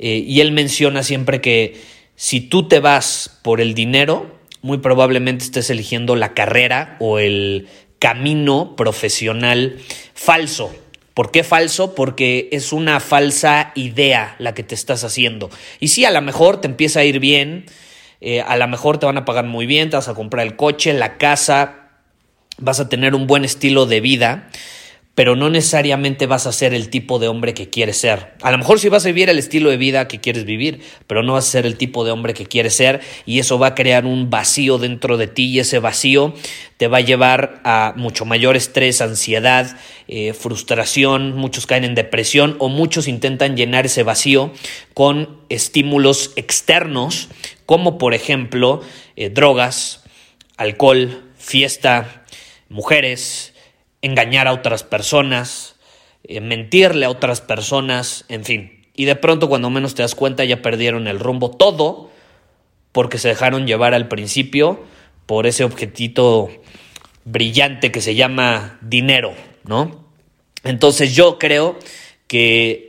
y 0.00 0.40
él 0.42 0.52
menciona 0.52 1.02
siempre 1.02 1.40
que 1.40 1.97
si 2.18 2.40
tú 2.40 2.66
te 2.66 2.80
vas 2.80 3.38
por 3.42 3.60
el 3.60 3.74
dinero, 3.74 4.40
muy 4.60 4.78
probablemente 4.78 5.44
estés 5.44 5.70
eligiendo 5.70 6.16
la 6.16 6.34
carrera 6.34 6.96
o 6.98 7.20
el 7.20 7.68
camino 8.00 8.74
profesional 8.74 9.78
falso. 10.14 10.74
¿Por 11.14 11.30
qué 11.30 11.44
falso? 11.44 11.94
Porque 11.94 12.48
es 12.50 12.72
una 12.72 12.98
falsa 12.98 13.70
idea 13.76 14.34
la 14.40 14.52
que 14.52 14.64
te 14.64 14.74
estás 14.74 15.04
haciendo. 15.04 15.48
Y 15.78 15.88
sí, 15.88 16.04
a 16.04 16.10
lo 16.10 16.20
mejor 16.20 16.60
te 16.60 16.66
empieza 16.66 17.00
a 17.00 17.04
ir 17.04 17.20
bien, 17.20 17.66
eh, 18.20 18.40
a 18.40 18.56
lo 18.56 18.66
mejor 18.66 18.98
te 18.98 19.06
van 19.06 19.16
a 19.16 19.24
pagar 19.24 19.44
muy 19.44 19.66
bien, 19.66 19.88
te 19.88 19.94
vas 19.94 20.08
a 20.08 20.14
comprar 20.14 20.44
el 20.44 20.56
coche, 20.56 20.92
la 20.94 21.18
casa, 21.18 21.90
vas 22.58 22.80
a 22.80 22.88
tener 22.88 23.14
un 23.14 23.28
buen 23.28 23.44
estilo 23.44 23.86
de 23.86 24.00
vida, 24.00 24.50
pero 25.18 25.34
no 25.34 25.50
necesariamente 25.50 26.26
vas 26.26 26.46
a 26.46 26.52
ser 26.52 26.72
el 26.74 26.90
tipo 26.90 27.18
de 27.18 27.26
hombre 27.26 27.52
que 27.52 27.68
quieres 27.68 27.96
ser. 27.96 28.34
A 28.40 28.52
lo 28.52 28.58
mejor 28.58 28.78
sí 28.78 28.88
vas 28.88 29.04
a 29.04 29.08
vivir 29.08 29.28
el 29.28 29.40
estilo 29.40 29.68
de 29.68 29.76
vida 29.76 30.06
que 30.06 30.20
quieres 30.20 30.44
vivir, 30.44 30.80
pero 31.08 31.24
no 31.24 31.32
vas 31.32 31.48
a 31.48 31.50
ser 31.50 31.66
el 31.66 31.76
tipo 31.76 32.04
de 32.04 32.12
hombre 32.12 32.34
que 32.34 32.46
quieres 32.46 32.76
ser 32.76 33.00
y 33.26 33.40
eso 33.40 33.58
va 33.58 33.66
a 33.66 33.74
crear 33.74 34.06
un 34.06 34.30
vacío 34.30 34.78
dentro 34.78 35.16
de 35.16 35.26
ti 35.26 35.46
y 35.46 35.58
ese 35.58 35.80
vacío 35.80 36.34
te 36.76 36.86
va 36.86 36.98
a 36.98 37.00
llevar 37.00 37.60
a 37.64 37.94
mucho 37.96 38.26
mayor 38.26 38.54
estrés, 38.54 39.00
ansiedad, 39.00 39.76
eh, 40.06 40.34
frustración, 40.34 41.34
muchos 41.34 41.66
caen 41.66 41.82
en 41.82 41.96
depresión 41.96 42.54
o 42.60 42.68
muchos 42.68 43.08
intentan 43.08 43.56
llenar 43.56 43.86
ese 43.86 44.04
vacío 44.04 44.52
con 44.94 45.40
estímulos 45.48 46.30
externos 46.36 47.26
como 47.66 47.98
por 47.98 48.14
ejemplo 48.14 48.82
eh, 49.16 49.30
drogas, 49.30 50.04
alcohol, 50.56 51.24
fiesta, 51.36 52.22
mujeres, 52.68 53.52
engañar 54.02 54.48
a 54.48 54.52
otras 54.52 54.82
personas, 54.82 55.76
eh, 56.24 56.40
mentirle 56.40 57.06
a 57.06 57.10
otras 57.10 57.40
personas, 57.40 58.24
en 58.28 58.44
fin. 58.44 58.86
Y 58.94 59.04
de 59.04 59.16
pronto 59.16 59.48
cuando 59.48 59.70
menos 59.70 59.94
te 59.94 60.02
das 60.02 60.14
cuenta 60.14 60.44
ya 60.44 60.62
perdieron 60.62 61.06
el 61.06 61.20
rumbo 61.20 61.50
todo 61.50 62.10
porque 62.92 63.18
se 63.18 63.28
dejaron 63.28 63.66
llevar 63.66 63.94
al 63.94 64.08
principio 64.08 64.80
por 65.26 65.46
ese 65.46 65.64
objetito 65.64 66.50
brillante 67.24 67.92
que 67.92 68.00
se 68.00 68.14
llama 68.14 68.78
dinero, 68.80 69.34
¿no? 69.64 70.06
Entonces 70.64 71.14
yo 71.14 71.38
creo 71.38 71.78
que 72.26 72.87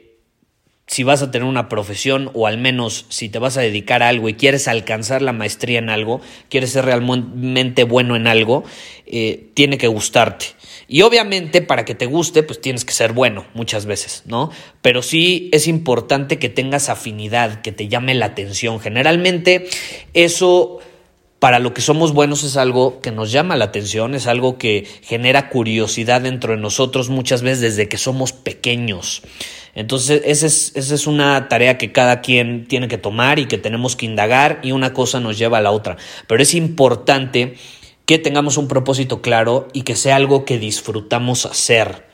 si 0.90 1.04
vas 1.04 1.22
a 1.22 1.30
tener 1.30 1.48
una 1.48 1.70
profesión 1.70 2.32
o 2.34 2.48
al 2.48 2.58
menos 2.58 3.06
si 3.10 3.30
te 3.30 3.38
vas 3.38 3.58
a 3.58 3.62
dedicar 3.62 4.02
a 4.02 4.08
algo 4.08 4.28
y 4.28 4.34
quieres 4.34 4.68
alcanzar 4.68 5.22
la 5.22 5.34
maestría 5.34 5.78
en 5.78 5.88
algo, 5.88 6.20
quieres 6.50 6.72
ser 6.72 6.86
realmente 6.86 7.84
bueno 7.84 8.16
en 8.16 8.26
algo, 8.26 8.64
eh, 9.06 9.52
tiene 9.54 9.78
que 9.78 9.88
gustarte. 9.88 10.48
Y 10.88 11.04
obviamente 11.04 11.62
para 11.62 11.86
que 11.86 11.94
te 11.94 12.08
guste, 12.08 12.42
pues 12.42 12.60
tienes 12.60 12.86
que 12.86 12.94
ser 12.94 13.14
bueno 13.14 13.46
muchas 13.54 13.86
veces, 13.86 14.24
¿no? 14.26 14.50
Pero 14.82 15.04
sí 15.04 15.50
es 15.54 15.68
importante 15.68 16.40
que 16.40 16.50
tengas 16.50 16.90
afinidad, 16.90 17.62
que 17.62 17.72
te 17.72 17.88
llame 17.88 18.16
la 18.16 18.26
atención. 18.26 18.80
Generalmente 18.80 19.70
eso 20.16 20.80
para 21.40 21.60
lo 21.60 21.74
que 21.74 21.82
somos 21.82 22.14
buenos 22.14 22.44
es 22.44 22.58
algo 22.58 23.00
que 23.00 23.12
nos 23.12 23.32
llama 23.32 23.56
la 23.56 23.66
atención, 23.66 24.14
es 24.14 24.28
algo 24.28 24.58
que 24.58 24.86
genera 25.02 25.50
curiosidad 25.50 26.22
dentro 26.22 26.54
de 26.54 26.60
nosotros 26.60 27.10
muchas 27.10 27.42
veces 27.42 27.62
desde 27.62 27.88
que 27.88 27.98
somos 27.98 28.34
pequeños. 28.34 29.22
Entonces, 29.74 30.22
esa 30.26 30.48
es, 30.48 30.74
esa 30.76 30.96
es 30.96 31.08
una 31.08 31.48
tarea 31.48 31.78
que 31.78 31.94
cada 31.94 32.20
quien 32.20 32.68
tiene 32.68 32.90
que 32.90 32.98
tomar 32.98 33.40
y 33.40 33.46
que 33.46 33.58
tenemos 33.58 33.96
que 33.96 34.06
indagar 34.06 34.60
y 34.64 34.74
una 34.74 34.94
cosa 34.94 35.22
nos 35.22 35.38
lleva 35.38 35.60
a 35.60 35.62
la 35.62 35.72
otra. 35.72 35.96
Pero 36.28 36.44
es 36.44 36.54
importante 36.54 37.56
que 38.06 38.18
tengamos 38.18 38.58
un 38.58 38.68
propósito 38.68 39.22
claro 39.22 39.68
y 39.72 39.84
que 39.84 39.96
sea 39.96 40.18
algo 40.18 40.44
que 40.44 40.58
disfrutamos 40.58 41.46
hacer, 41.46 42.08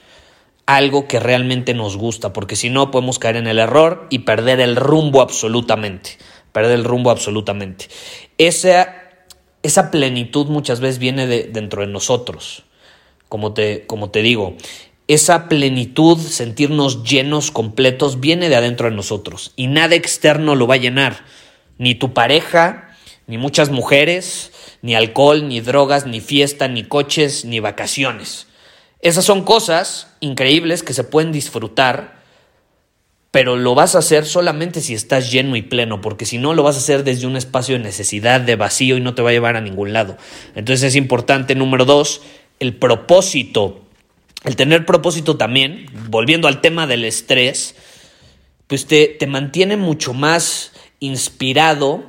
algo 0.65 1.07
que 1.07 1.19
realmente 1.19 1.73
nos 1.73 1.97
gusta, 1.97 2.33
porque 2.33 2.55
si 2.55 2.69
no 2.69 2.91
podemos 2.91 3.17
caer 3.17 3.37
en 3.37 3.47
el 3.47 3.59
error 3.59 4.05
y 4.09 4.19
perder 4.19 4.59
el 4.59 4.75
rumbo 4.75 5.21
absolutamente, 5.21 6.17
perder 6.51 6.73
el 6.73 6.83
rumbo 6.83 7.11
absolutamente. 7.11 7.87
Esa, 8.37 8.94
esa 9.65 9.89
plenitud 9.89 10.45
muchas 10.47 10.79
veces 10.79 10.99
viene 10.99 11.25
de, 11.25 11.43
dentro 11.43 11.81
de 11.81 11.87
nosotros, 11.87 12.63
como 13.29 13.53
te, 13.53 13.85
como 13.87 14.11
te 14.11 14.21
digo. 14.21 14.55
Esa 15.07 15.49
plenitud, 15.49 16.17
sentirnos 16.19 17.03
llenos, 17.03 17.51
completos, 17.51 18.19
viene 18.19 18.49
de 18.49 18.55
adentro 18.55 18.89
de 18.89 18.95
nosotros 18.95 19.53
y 19.55 19.67
nada 19.67 19.95
externo 19.95 20.55
lo 20.55 20.67
va 20.67 20.75
a 20.75 20.77
llenar. 20.77 21.25
Ni 21.77 21.95
tu 21.95 22.13
pareja, 22.13 22.95
ni 23.27 23.37
muchas 23.37 23.71
mujeres, 23.71 24.51
ni 24.81 24.93
alcohol, 24.93 25.47
ni 25.47 25.61
drogas, 25.61 26.05
ni 26.05 26.21
fiesta, 26.21 26.67
ni 26.67 26.83
coches, 26.83 27.43
ni 27.43 27.59
vacaciones. 27.59 28.47
Esas 29.01 29.25
son 29.25 29.43
cosas 29.43 30.15
increíbles 30.19 30.83
que 30.83 30.93
se 30.93 31.03
pueden 31.03 31.31
disfrutar, 31.31 32.14
pero 33.35 33.57
lo 33.57 33.75
vas 33.75 33.95
a 33.95 33.97
hacer 33.97 34.25
solamente 34.25 34.79
si 34.79 34.93
estás 34.93 35.29
lleno 35.29 35.57
y 35.57 35.61
pleno, 35.61 35.99
porque 35.99 36.25
si 36.25 36.37
no 36.37 36.53
lo 36.53 36.63
vas 36.63 36.77
a 36.77 36.79
hacer 36.79 37.03
desde 37.03 37.27
un 37.27 37.35
espacio 37.35 37.75
de 37.75 37.83
necesidad, 37.83 38.39
de 38.39 38.55
vacío 38.55 38.95
y 38.95 39.01
no 39.01 39.13
te 39.13 39.21
va 39.21 39.31
a 39.31 39.33
llevar 39.33 39.57
a 39.57 39.61
ningún 39.61 39.91
lado. 39.91 40.15
Entonces 40.55 40.83
es 40.83 40.95
importante, 40.95 41.53
número 41.53 41.83
dos, 41.83 42.21
el 42.61 42.77
propósito. 42.77 43.81
El 44.45 44.55
tener 44.55 44.85
propósito 44.85 45.35
también, 45.35 45.87
volviendo 46.07 46.47
al 46.47 46.61
tema 46.61 46.87
del 46.87 47.03
estrés, 47.03 47.75
pues 48.67 48.85
te, 48.85 49.07
te 49.07 49.27
mantiene 49.27 49.75
mucho 49.75 50.13
más 50.13 50.71
inspirado 51.01 52.05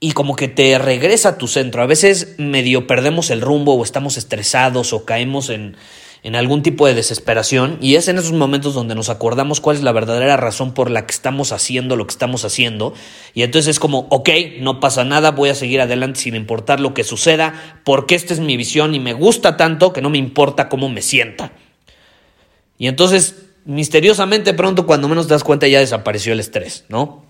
y 0.00 0.12
como 0.12 0.36
que 0.36 0.48
te 0.48 0.76
regresa 0.76 1.30
a 1.30 1.38
tu 1.38 1.48
centro. 1.48 1.80
A 1.80 1.86
veces 1.86 2.34
medio 2.36 2.86
perdemos 2.86 3.30
el 3.30 3.40
rumbo 3.40 3.72
o 3.72 3.82
estamos 3.82 4.18
estresados 4.18 4.92
o 4.92 5.06
caemos 5.06 5.48
en, 5.48 5.78
en 6.26 6.34
algún 6.34 6.64
tipo 6.64 6.88
de 6.88 6.94
desesperación 6.94 7.78
y 7.80 7.94
es 7.94 8.08
en 8.08 8.18
esos 8.18 8.32
momentos 8.32 8.74
donde 8.74 8.96
nos 8.96 9.10
acordamos 9.10 9.60
cuál 9.60 9.76
es 9.76 9.84
la 9.84 9.92
verdadera 9.92 10.36
razón 10.36 10.74
por 10.74 10.90
la 10.90 11.06
que 11.06 11.12
estamos 11.12 11.52
haciendo 11.52 11.94
lo 11.94 12.04
que 12.04 12.10
estamos 12.10 12.44
haciendo 12.44 12.94
y 13.32 13.44
entonces 13.44 13.70
es 13.70 13.78
como, 13.78 14.08
ok, 14.10 14.30
no 14.58 14.80
pasa 14.80 15.04
nada, 15.04 15.30
voy 15.30 15.50
a 15.50 15.54
seguir 15.54 15.80
adelante 15.80 16.18
sin 16.18 16.34
importar 16.34 16.80
lo 16.80 16.94
que 16.94 17.04
suceda 17.04 17.78
porque 17.84 18.16
esta 18.16 18.34
es 18.34 18.40
mi 18.40 18.56
visión 18.56 18.92
y 18.92 18.98
me 18.98 19.12
gusta 19.12 19.56
tanto 19.56 19.92
que 19.92 20.02
no 20.02 20.10
me 20.10 20.18
importa 20.18 20.68
cómo 20.68 20.88
me 20.88 21.00
sienta. 21.00 21.52
Y 22.76 22.88
entonces, 22.88 23.36
misteriosamente 23.64 24.52
pronto 24.52 24.84
cuando 24.84 25.06
menos 25.06 25.28
te 25.28 25.34
das 25.34 25.44
cuenta 25.44 25.68
ya 25.68 25.78
desapareció 25.78 26.32
el 26.32 26.40
estrés, 26.40 26.86
¿no? 26.88 27.24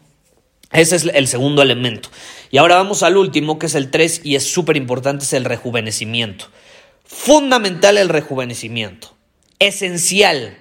Ese 0.73 0.97
es 0.97 1.05
el 1.05 1.29
segundo 1.29 1.61
elemento. 1.61 2.09
Y 2.51 2.57
ahora 2.57 2.77
vamos 2.77 3.03
al 3.03 3.19
último, 3.19 3.59
que 3.59 3.67
es 3.67 3.75
el 3.75 3.91
3, 3.91 4.23
y 4.25 4.37
es 4.37 4.51
súper 4.51 4.79
importante, 4.79 5.25
es 5.25 5.35
el 5.35 5.45
rejuvenecimiento. 5.45 6.47
Fundamental 7.07 7.99
el 7.99 8.09
rejuvenecimiento. 8.09 9.17
Esencial. 9.59 10.59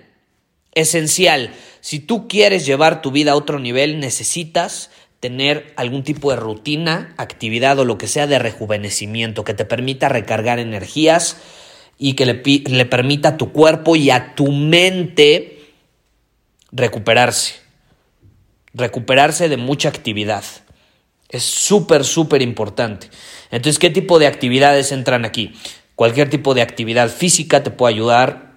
Esencial. 0.74 1.54
Si 1.82 2.00
tú 2.00 2.28
quieres 2.28 2.66
llevar 2.66 3.02
tu 3.02 3.12
vida 3.12 3.34
a 3.34 3.36
otro 3.36 3.60
nivel, 3.60 4.00
necesitas 4.00 4.90
tener 5.20 5.74
algún 5.76 6.04
tipo 6.04 6.32
de 6.32 6.38
rutina, 6.38 7.14
actividad 7.18 7.80
o 7.80 7.86
lo 7.86 7.98
que 7.98 8.08
sea 8.08 8.28
de 8.28 8.40
rejuvenecimiento 8.40 9.44
que 9.44 9.54
te 9.54 9.66
permita 9.66 10.10
recargar 10.10 10.60
energías 10.60 11.38
y 11.98 12.14
que 12.14 12.26
le, 12.26 12.86
permita 12.86 13.30
a 13.30 13.38
tu 13.38 13.52
cuerpo 13.52 13.96
y 13.96 14.10
a 14.10 14.36
tu 14.36 14.52
mente 14.52 15.60
recuperarse 16.72 17.66
recuperarse 18.76 19.50
de 19.50 19.58
mucha 19.58 19.90
actividad. 19.90 20.44
Es 21.30 21.44
súper, 21.44 22.04
súper 22.04 22.42
importante. 22.42 23.10
Entonces, 23.50 23.80
¿qué 23.80 23.90
tipo 23.90 24.20
de 24.20 24.28
actividades 24.28 24.92
entran 24.92 25.26
aquí? 25.26 25.54
Cualquier 25.96 26.30
tipo 26.30 26.54
de 26.54 26.62
actividad 26.62 27.10
física 27.10 27.64
te 27.64 27.72
puede 27.72 27.94
ayudar. 27.94 28.56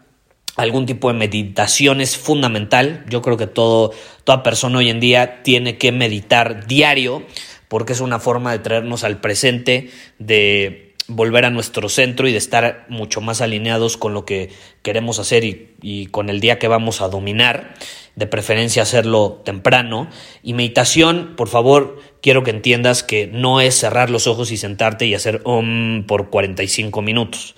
Algún 0.56 0.86
tipo 0.86 1.08
de 1.12 1.18
meditación 1.18 2.00
es 2.00 2.16
fundamental. 2.16 3.04
Yo 3.08 3.22
creo 3.22 3.36
que 3.36 3.46
todo, 3.46 3.92
toda 4.24 4.42
persona 4.42 4.78
hoy 4.78 4.90
en 4.90 4.98
día 4.98 5.42
tiene 5.44 5.78
que 5.78 5.92
meditar 5.92 6.66
diario 6.66 7.22
porque 7.68 7.92
es 7.92 8.00
una 8.00 8.18
forma 8.18 8.52
de 8.52 8.58
traernos 8.58 9.04
al 9.04 9.20
presente, 9.20 9.90
de 10.18 10.94
volver 11.06 11.44
a 11.44 11.50
nuestro 11.50 11.88
centro 11.88 12.28
y 12.28 12.32
de 12.32 12.38
estar 12.38 12.86
mucho 12.88 13.20
más 13.20 13.40
alineados 13.40 13.96
con 13.96 14.12
lo 14.12 14.24
que 14.24 14.50
queremos 14.82 15.18
hacer 15.18 15.44
y, 15.44 15.74
y, 15.80 16.06
con 16.06 16.28
el 16.28 16.40
día 16.40 16.58
que 16.58 16.68
vamos 16.68 17.00
a 17.00 17.08
dominar, 17.08 17.74
de 18.16 18.26
preferencia 18.26 18.82
hacerlo 18.82 19.40
temprano. 19.44 20.08
Y 20.42 20.52
meditación, 20.54 21.34
por 21.36 21.48
favor, 21.48 21.98
quiero 22.22 22.42
que 22.42 22.50
entiendas 22.50 23.02
que 23.02 23.26
no 23.26 23.60
es 23.60 23.74
cerrar 23.74 24.10
los 24.10 24.26
ojos 24.26 24.50
y 24.50 24.56
sentarte 24.56 25.06
y 25.06 25.14
hacer 25.14 25.40
om 25.44 26.04
por 26.06 26.30
45 26.30 27.02
minutos. 27.02 27.54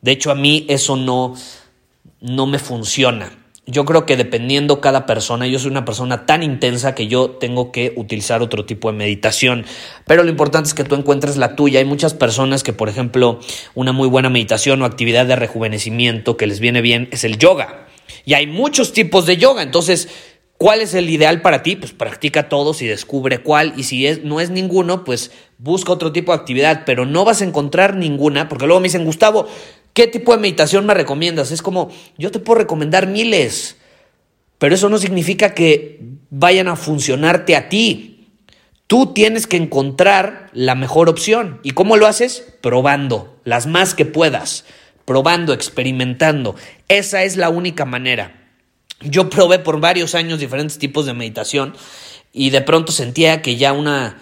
De 0.00 0.12
hecho, 0.12 0.30
a 0.30 0.34
mí 0.34 0.66
eso 0.68 0.96
no, 0.96 1.34
no 2.20 2.46
me 2.46 2.58
funciona. 2.58 3.32
Yo 3.66 3.86
creo 3.86 4.04
que 4.04 4.18
dependiendo 4.18 4.82
cada 4.82 5.06
persona, 5.06 5.46
yo 5.46 5.58
soy 5.58 5.70
una 5.70 5.86
persona 5.86 6.26
tan 6.26 6.42
intensa 6.42 6.94
que 6.94 7.06
yo 7.06 7.30
tengo 7.30 7.72
que 7.72 7.94
utilizar 7.96 8.42
otro 8.42 8.66
tipo 8.66 8.92
de 8.92 8.98
meditación, 8.98 9.64
pero 10.06 10.22
lo 10.22 10.28
importante 10.28 10.68
es 10.68 10.74
que 10.74 10.84
tú 10.84 10.94
encuentres 10.96 11.38
la 11.38 11.56
tuya. 11.56 11.78
Hay 11.78 11.86
muchas 11.86 12.12
personas 12.12 12.62
que, 12.62 12.74
por 12.74 12.90
ejemplo, 12.90 13.40
una 13.74 13.92
muy 13.92 14.06
buena 14.06 14.28
meditación 14.28 14.82
o 14.82 14.84
actividad 14.84 15.24
de 15.24 15.36
rejuvenecimiento 15.36 16.36
que 16.36 16.46
les 16.46 16.60
viene 16.60 16.82
bien 16.82 17.08
es 17.10 17.24
el 17.24 17.38
yoga. 17.38 17.86
Y 18.26 18.34
hay 18.34 18.46
muchos 18.46 18.92
tipos 18.92 19.24
de 19.24 19.38
yoga, 19.38 19.62
entonces 19.62 20.10
¿Cuál 20.56 20.80
es 20.80 20.94
el 20.94 21.10
ideal 21.10 21.42
para 21.42 21.62
ti? 21.62 21.76
Pues 21.76 21.92
practica 21.92 22.48
todos 22.48 22.80
y 22.80 22.86
descubre 22.86 23.38
cuál. 23.38 23.74
Y 23.76 23.82
si 23.84 24.06
es, 24.06 24.22
no 24.22 24.40
es 24.40 24.50
ninguno, 24.50 25.04
pues 25.04 25.32
busca 25.58 25.92
otro 25.92 26.12
tipo 26.12 26.32
de 26.32 26.38
actividad, 26.38 26.84
pero 26.86 27.06
no 27.06 27.24
vas 27.24 27.42
a 27.42 27.44
encontrar 27.44 27.96
ninguna, 27.96 28.48
porque 28.48 28.66
luego 28.66 28.80
me 28.80 28.88
dicen, 28.88 29.04
Gustavo, 29.04 29.48
¿qué 29.92 30.06
tipo 30.06 30.32
de 30.32 30.38
meditación 30.40 30.86
me 30.86 30.94
recomiendas? 30.94 31.50
Es 31.50 31.60
como, 31.60 31.90
yo 32.18 32.30
te 32.30 32.38
puedo 32.38 32.60
recomendar 32.60 33.08
miles, 33.08 33.76
pero 34.58 34.74
eso 34.76 34.88
no 34.88 34.98
significa 34.98 35.54
que 35.54 36.00
vayan 36.30 36.68
a 36.68 36.76
funcionarte 36.76 37.56
a 37.56 37.68
ti. 37.68 38.30
Tú 38.86 39.12
tienes 39.12 39.46
que 39.46 39.56
encontrar 39.56 40.50
la 40.52 40.74
mejor 40.76 41.08
opción. 41.08 41.58
¿Y 41.64 41.72
cómo 41.72 41.96
lo 41.96 42.06
haces? 42.06 42.54
Probando, 42.60 43.40
las 43.44 43.66
más 43.66 43.94
que 43.94 44.04
puedas, 44.04 44.64
probando, 45.04 45.52
experimentando. 45.52 46.54
Esa 46.88 47.24
es 47.24 47.36
la 47.36 47.48
única 47.48 47.84
manera. 47.84 48.43
Yo 49.04 49.30
probé 49.30 49.58
por 49.58 49.80
varios 49.80 50.14
años 50.14 50.40
diferentes 50.40 50.78
tipos 50.78 51.06
de 51.06 51.14
meditación 51.14 51.74
y 52.32 52.50
de 52.50 52.60
pronto 52.60 52.92
sentía 52.92 53.42
que 53.42 53.56
ya 53.56 53.72
una 53.72 54.18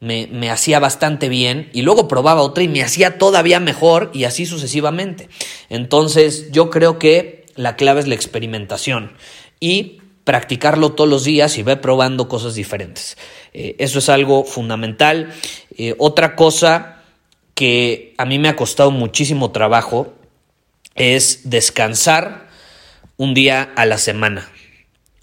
me, 0.00 0.26
me, 0.26 0.50
hacía 0.50 0.78
bastante 0.78 1.28
bien 1.28 1.70
y 1.72 1.82
luego 1.82 2.06
probaba 2.06 2.42
otra 2.42 2.62
y 2.62 2.68
me 2.68 2.82
hacía 2.82 3.18
todavía 3.18 3.60
mejor 3.60 4.10
y 4.12 4.24
así 4.24 4.46
sucesivamente. 4.46 5.28
Entonces 5.70 6.50
yo 6.52 6.70
creo 6.70 6.98
que 6.98 7.46
la 7.54 7.76
clave 7.76 8.00
es 8.00 8.06
la 8.06 8.14
experimentación 8.14 9.12
y 9.58 10.00
practicarlo 10.24 10.92
todos 10.92 11.08
los 11.08 11.24
días 11.24 11.56
y 11.56 11.62
ver 11.62 11.80
probando 11.80 12.28
cosas 12.28 12.54
diferentes. 12.54 13.16
Eh, 13.54 13.76
eso 13.78 14.00
es 14.00 14.08
algo 14.08 14.44
fundamental. 14.44 15.32
Eh, 15.78 15.94
otra 15.98 16.34
cosa 16.34 17.02
que 17.54 18.12
a 18.18 18.26
mí 18.26 18.38
me 18.38 18.48
ha 18.48 18.56
costado 18.56 18.90
muchísimo 18.90 19.52
trabajo 19.52 20.12
es 20.96 21.48
descansar 21.48 22.45
un 23.16 23.34
día 23.34 23.62
a 23.76 23.86
la 23.86 23.98
semana. 23.98 24.48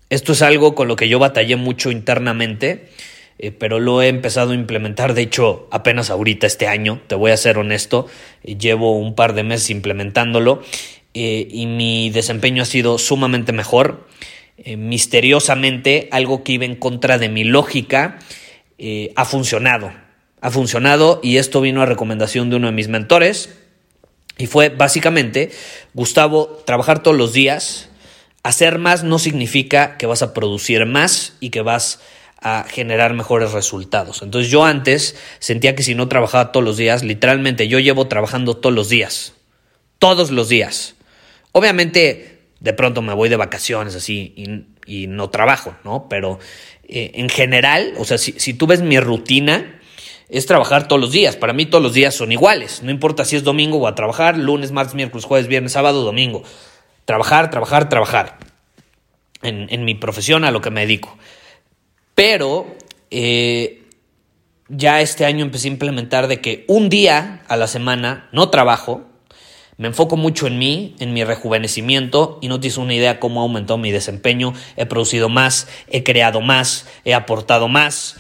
Esto 0.10 0.34
es 0.34 0.42
algo 0.42 0.76
con 0.76 0.88
lo 0.88 0.96
que 0.96 1.10
yo 1.10 1.20
batallé 1.20 1.56
mucho 1.56 1.92
internamente, 1.92 2.90
eh, 3.40 3.52
pero 3.52 3.80
lo 3.80 4.02
he 4.02 4.08
empezado 4.08 4.52
a 4.52 4.56
implementar, 4.56 5.14
de 5.14 5.24
hecho, 5.24 5.68
apenas 5.72 6.10
ahorita 6.10 6.46
este 6.48 6.68
año, 6.68 7.02
te 7.08 7.16
voy 7.16 7.32
a 7.32 7.38
ser 7.38 7.58
honesto, 7.58 8.08
eh, 8.44 8.56
llevo 8.58 8.98
un 8.98 9.16
par 9.16 9.34
de 9.34 9.44
meses 9.44 9.70
implementándolo 9.70 10.62
eh, 11.14 11.48
y 11.50 11.66
mi 11.66 12.10
desempeño 12.10 12.62
ha 12.64 12.66
sido 12.66 12.98
sumamente 12.98 13.52
mejor. 13.52 14.08
misteriosamente, 14.78 16.08
algo 16.12 16.44
que 16.44 16.54
iba 16.54 16.66
en 16.66 16.76
contra 16.76 17.18
de 17.18 17.28
mi 17.28 17.44
lógica, 17.44 18.20
ha 19.16 19.26
funcionado. 19.26 19.92
Ha 20.42 20.52
funcionado 20.52 21.20
y 21.24 21.38
esto 21.38 21.60
vino 21.60 21.82
a 21.82 21.88
recomendación 21.88 22.52
de 22.52 22.58
uno 22.58 22.68
de 22.68 22.74
mis 22.74 22.88
mentores, 22.88 23.50
y 24.44 24.46
fue 24.46 24.68
básicamente, 24.68 25.52
Gustavo, 25.94 26.62
trabajar 26.66 27.02
todos 27.02 27.16
los 27.16 27.32
días. 27.32 27.88
Hacer 28.44 28.78
más 28.78 29.06
no 29.06 29.18
significa 29.18 29.96
que 29.96 30.06
vas 30.06 30.22
a 30.22 30.34
producir 30.34 30.86
más 30.86 31.38
y 31.40 31.50
que 31.50 31.62
vas 31.62 32.02
a 32.42 32.66
generar 32.70 33.14
mejores 33.14 33.54
resultados. 33.54 34.22
Entonces 34.22 34.52
yo 34.52 34.66
antes 34.66 35.16
sentía 35.40 35.78
que 35.78 35.84
si 35.84 35.96
no 35.96 36.10
trabajaba 36.10 36.52
todos 36.52 36.66
los 36.66 36.76
días, 36.76 37.04
literalmente 37.04 37.70
yo 37.70 37.80
llevo 37.80 38.10
trabajando 38.10 38.58
todos 38.58 38.76
los 38.76 38.90
días. 38.90 39.32
Todos 39.98 40.30
los 40.30 40.50
días. 40.50 40.96
Obviamente 41.54 42.42
de 42.60 42.74
pronto 42.74 43.02
me 43.02 43.14
voy 43.14 43.30
de 43.30 43.38
vacaciones 43.38 43.96
así 43.96 44.66
y, 44.86 45.08
no 45.08 45.30
trabajo, 45.30 45.74
¿no? 45.86 46.10
Pero 46.10 46.40
eh, 46.84 47.12
en 47.14 47.30
general, 47.30 47.94
o 47.98 48.04
sea, 48.04 48.18
si, 48.18 48.34
si 48.34 48.54
tú 48.54 48.68
ves 48.68 48.82
mi 48.82 49.00
rutina, 49.00 49.80
es 50.30 50.46
trabajar 50.46 50.88
todos 50.88 51.02
los 51.02 51.12
días. 51.12 51.36
Para 51.36 51.54
mí 51.54 51.66
todos 51.66 51.84
los 51.84 51.94
días 51.94 52.16
son 52.16 52.32
iguales. 52.32 52.82
No 52.84 52.92
importa 52.92 53.26
si 53.26 53.36
es 53.36 53.44
domingo 53.44 53.78
o 53.78 53.88
a 53.88 53.96
trabajar, 53.96 54.38
lunes, 54.38 54.72
martes, 54.72 54.96
miércoles, 54.96 55.26
jueves, 55.26 55.48
viernes, 55.48 55.74
sábado, 55.74 56.04
domingo. 56.04 56.44
Trabajar, 57.06 57.50
trabajar, 57.50 57.90
trabajar. 57.90 58.38
En, 59.42 59.84
mi 59.84 59.94
profesión 59.94 60.46
a 60.46 60.52
lo 60.52 60.62
que 60.62 60.70
me 60.70 60.82
dedico. 60.82 61.18
Pero 62.16 62.66
eh, 63.12 63.84
ya 64.70 65.02
este 65.02 65.26
año 65.26 65.44
empecé 65.44 65.68
a 65.68 65.72
implementar 65.72 66.28
de 66.28 66.40
que 66.40 66.64
un 66.68 66.88
día 66.88 67.44
a 67.48 67.58
la 67.58 67.68
semana 67.68 68.30
no 68.32 68.50
trabajo. 68.50 69.04
Me 69.76 69.88
enfoco 69.88 70.16
mucho 70.16 70.48
en 70.48 70.60
mí, 70.60 70.96
en 71.00 71.14
mi 71.14 71.24
rejuvenecimiento 71.24 72.40
y 72.42 72.48
no 72.48 72.60
tienes 72.60 72.78
una 72.78 72.94
idea 72.94 73.20
cómo 73.20 73.42
ha 73.42 73.44
aumentado 73.44 73.78
mi 73.78 73.92
desempeño. 73.92 74.54
He 74.78 74.86
producido 74.86 75.30
más, 75.30 75.68
he 75.88 76.04
creado 76.04 76.42
más, 76.42 76.88
he 77.04 77.14
aportado 77.14 77.68
más 77.68 78.16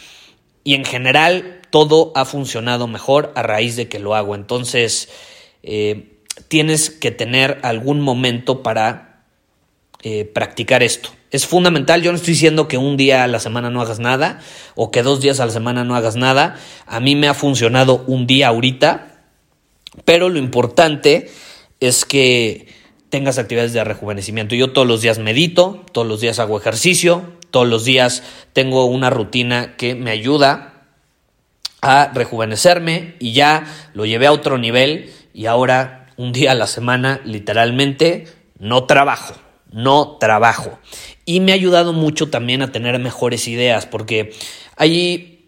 y 0.63 0.73
en 0.73 0.83
general 0.83 1.61
todo 1.73 2.11
ha 2.13 2.23
funcionado 2.25 2.85
mejor 2.85 3.33
a 3.35 3.41
raíz 3.41 3.75
de 3.75 3.87
que 3.87 3.97
lo 3.97 4.13
hago. 4.13 4.35
Entonces, 4.35 5.09
eh, 5.63 6.19
tienes 6.47 6.91
que 6.91 7.09
tener 7.09 7.57
algún 7.63 7.99
momento 7.99 8.61
para 8.61 9.25
eh, 10.03 10.23
practicar 10.23 10.83
esto. 10.83 11.09
Es 11.31 11.47
fundamental, 11.47 12.03
yo 12.03 12.11
no 12.11 12.17
estoy 12.17 12.35
diciendo 12.35 12.67
que 12.67 12.77
un 12.77 12.95
día 12.95 13.23
a 13.23 13.27
la 13.27 13.39
semana 13.39 13.71
no 13.71 13.81
hagas 13.81 13.97
nada 13.97 14.39
o 14.75 14.91
que 14.91 15.01
dos 15.01 15.19
días 15.19 15.39
a 15.39 15.47
la 15.47 15.51
semana 15.51 15.83
no 15.83 15.95
hagas 15.95 16.15
nada. 16.15 16.59
A 16.85 16.99
mí 16.99 17.15
me 17.15 17.27
ha 17.27 17.33
funcionado 17.33 18.03
un 18.05 18.27
día 18.27 18.49
ahorita, 18.49 19.25
pero 20.05 20.29
lo 20.29 20.37
importante 20.37 21.31
es 21.79 22.05
que 22.05 22.67
tengas 23.09 23.39
actividades 23.39 23.73
de 23.73 23.83
rejuvenecimiento. 23.83 24.53
Yo 24.53 24.73
todos 24.73 24.87
los 24.87 25.01
días 25.01 25.17
medito, 25.17 25.83
todos 25.91 26.05
los 26.05 26.21
días 26.21 26.37
hago 26.37 26.55
ejercicio, 26.55 27.33
todos 27.49 27.67
los 27.67 27.83
días 27.83 28.21
tengo 28.53 28.85
una 28.85 29.09
rutina 29.09 29.75
que 29.75 29.95
me 29.95 30.11
ayuda 30.11 30.72
a 31.83 32.11
rejuvenecerme 32.13 33.15
y 33.19 33.33
ya 33.33 33.65
lo 33.93 34.05
llevé 34.05 34.27
a 34.27 34.31
otro 34.31 34.57
nivel 34.57 35.11
y 35.33 35.47
ahora 35.47 36.07
un 36.15 36.31
día 36.31 36.51
a 36.51 36.55
la 36.55 36.65
semana 36.65 37.19
literalmente 37.25 38.25
no 38.57 38.85
trabajo, 38.85 39.35
no 39.69 40.17
trabajo. 40.17 40.79
Y 41.25 41.41
me 41.41 41.51
ha 41.51 41.55
ayudado 41.55 41.91
mucho 41.91 42.29
también 42.29 42.61
a 42.61 42.71
tener 42.71 42.97
mejores 42.99 43.49
ideas 43.49 43.85
porque 43.85 44.31
hay, 44.77 45.45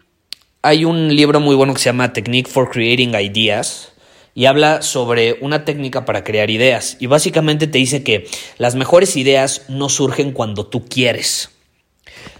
hay 0.60 0.84
un 0.84 1.16
libro 1.16 1.40
muy 1.40 1.56
bueno 1.56 1.72
que 1.72 1.80
se 1.80 1.86
llama 1.86 2.12
Technique 2.12 2.50
for 2.50 2.70
Creating 2.70 3.14
Ideas 3.14 3.92
y 4.34 4.44
habla 4.44 4.82
sobre 4.82 5.38
una 5.40 5.64
técnica 5.64 6.04
para 6.04 6.22
crear 6.22 6.50
ideas 6.50 6.98
y 7.00 7.06
básicamente 7.06 7.66
te 7.66 7.78
dice 7.78 8.02
que 8.02 8.28
las 8.58 8.74
mejores 8.74 9.16
ideas 9.16 9.62
no 9.70 9.88
surgen 9.88 10.32
cuando 10.32 10.66
tú 10.66 10.84
quieres 10.84 11.55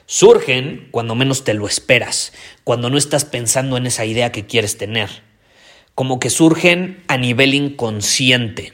Surgen 0.07 0.89
cuando 0.93 1.17
menos 1.17 1.43
te 1.43 1.53
lo 1.53 1.67
esperas, 1.67 2.33
cuando 2.63 2.91
no 2.91 2.97
estás 2.97 3.25
pensando 3.25 3.77
en 3.77 3.87
esa 3.87 4.05
idea 4.05 4.31
que 4.31 4.47
quieres 4.47 4.79
tener. 4.79 5.11
Como 5.95 6.21
que 6.21 6.31
surgen 6.31 7.03
a 7.09 7.17
nivel 7.17 7.55
inconsciente. 7.55 8.73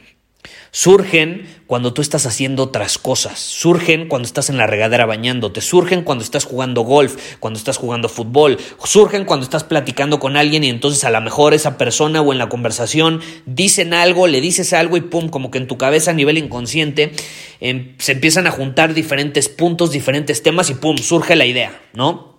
Surgen 0.72 1.46
cuando 1.72 1.94
tú 1.94 2.02
estás 2.02 2.26
haciendo 2.26 2.64
otras 2.64 2.98
cosas, 2.98 3.38
surgen 3.38 4.06
cuando 4.06 4.26
estás 4.26 4.50
en 4.50 4.58
la 4.58 4.66
regadera 4.66 5.06
bañándote, 5.06 5.62
surgen 5.62 6.02
cuando 6.02 6.22
estás 6.22 6.44
jugando 6.44 6.82
golf, 6.82 7.16
cuando 7.40 7.56
estás 7.56 7.78
jugando 7.78 8.10
fútbol, 8.10 8.58
surgen 8.84 9.24
cuando 9.24 9.44
estás 9.44 9.64
platicando 9.64 10.20
con 10.20 10.36
alguien 10.36 10.64
y 10.64 10.68
entonces 10.68 11.02
a 11.04 11.10
lo 11.10 11.18
mejor 11.22 11.54
esa 11.54 11.78
persona 11.78 12.20
o 12.20 12.30
en 12.30 12.38
la 12.38 12.50
conversación 12.50 13.22
dicen 13.46 13.94
algo, 13.94 14.26
le 14.26 14.42
dices 14.42 14.74
algo 14.74 14.98
y 14.98 15.00
pum, 15.00 15.30
como 15.30 15.50
que 15.50 15.56
en 15.56 15.66
tu 15.66 15.78
cabeza 15.78 16.10
a 16.10 16.12
nivel 16.12 16.36
inconsciente 16.36 17.12
em, 17.60 17.94
se 17.96 18.12
empiezan 18.12 18.46
a 18.46 18.50
juntar 18.50 18.92
diferentes 18.92 19.48
puntos, 19.48 19.92
diferentes 19.92 20.42
temas 20.42 20.68
y 20.68 20.74
pum, 20.74 20.98
surge 20.98 21.36
la 21.36 21.46
idea, 21.46 21.80
¿no? 21.94 22.36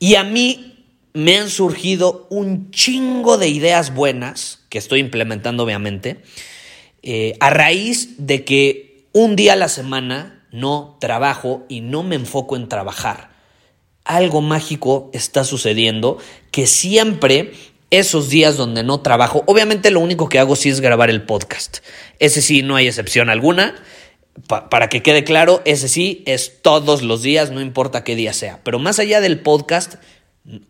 Y 0.00 0.16
a 0.16 0.24
mí 0.24 0.84
me 1.12 1.38
han 1.38 1.50
surgido 1.50 2.26
un 2.30 2.72
chingo 2.72 3.38
de 3.38 3.46
ideas 3.46 3.94
buenas 3.94 4.64
que 4.70 4.78
estoy 4.78 4.98
implementando 4.98 5.62
obviamente 5.62 6.20
eh, 7.10 7.38
a 7.40 7.48
raíz 7.48 8.16
de 8.18 8.44
que 8.44 9.06
un 9.12 9.34
día 9.34 9.54
a 9.54 9.56
la 9.56 9.70
semana 9.70 10.44
no 10.52 10.98
trabajo 11.00 11.64
y 11.66 11.80
no 11.80 12.02
me 12.02 12.16
enfoco 12.16 12.54
en 12.54 12.68
trabajar. 12.68 13.30
Algo 14.04 14.42
mágico 14.42 15.08
está 15.14 15.44
sucediendo 15.44 16.18
que 16.50 16.66
siempre 16.66 17.54
esos 17.88 18.28
días 18.28 18.58
donde 18.58 18.82
no 18.82 19.00
trabajo, 19.00 19.42
obviamente 19.46 19.90
lo 19.90 20.00
único 20.00 20.28
que 20.28 20.38
hago 20.38 20.54
sí 20.54 20.68
es 20.68 20.82
grabar 20.82 21.08
el 21.08 21.22
podcast. 21.22 21.78
Ese 22.18 22.42
sí 22.42 22.60
no 22.60 22.76
hay 22.76 22.88
excepción 22.88 23.30
alguna. 23.30 23.74
para 24.46 24.90
que 24.90 25.02
quede 25.02 25.24
claro, 25.24 25.62
ese 25.64 25.88
sí 25.88 26.22
es 26.26 26.60
todos 26.60 27.00
los 27.00 27.22
días, 27.22 27.50
no 27.50 27.62
importa 27.62 28.04
qué 28.04 28.16
día 28.16 28.34
sea. 28.34 28.60
Pero 28.64 28.78
más 28.78 28.98
allá 28.98 29.22
del 29.22 29.40
podcast, 29.40 29.94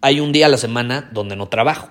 hay 0.03 0.20
un 0.20 0.31
día 0.31 0.46
a 0.46 0.51
la 0.51 0.57
semana 0.57 1.11
donde 1.12 1.35
no 1.35 1.48
trabajo. 1.48 1.90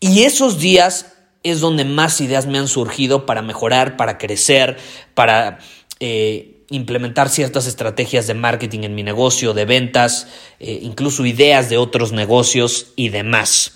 Y 0.00 0.24
esos 0.24 0.58
días 0.58 1.15
es 1.50 1.60
donde 1.60 1.84
más 1.84 2.20
ideas 2.20 2.46
me 2.46 2.58
han 2.58 2.68
surgido 2.68 3.26
para 3.26 3.42
mejorar, 3.42 3.96
para 3.96 4.18
crecer, 4.18 4.76
para 5.14 5.58
eh, 6.00 6.64
implementar 6.70 7.28
ciertas 7.28 7.66
estrategias 7.66 8.26
de 8.26 8.34
marketing 8.34 8.80
en 8.80 8.94
mi 8.94 9.02
negocio, 9.02 9.54
de 9.54 9.64
ventas, 9.64 10.28
eh, 10.60 10.80
incluso 10.82 11.24
ideas 11.26 11.68
de 11.70 11.78
otros 11.78 12.12
negocios 12.12 12.92
y 12.96 13.10
demás. 13.10 13.72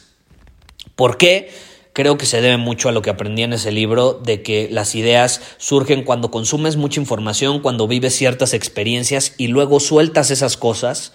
¿Por 0.96 1.16
qué? 1.16 1.50
Creo 1.92 2.18
que 2.18 2.26
se 2.26 2.40
debe 2.40 2.56
mucho 2.56 2.88
a 2.88 2.92
lo 2.92 3.02
que 3.02 3.11
aprendí 3.11 3.42
en 3.42 3.52
ese 3.52 3.72
libro, 3.72 4.14
de 4.14 4.42
que 4.42 4.68
las 4.70 4.94
ideas 4.94 5.40
surgen 5.59 6.04
cuando 6.04 6.30
consumes 6.30 6.76
mucha 6.76 7.00
información, 7.00 7.61
cuando 7.61 7.88
vives 7.88 8.14
ciertas 8.14 8.54
experiencias 8.54 9.35
y 9.38 9.48
luego 9.48 9.80
sueltas 9.80 10.30
esas 10.30 10.56
cosas 10.56 11.12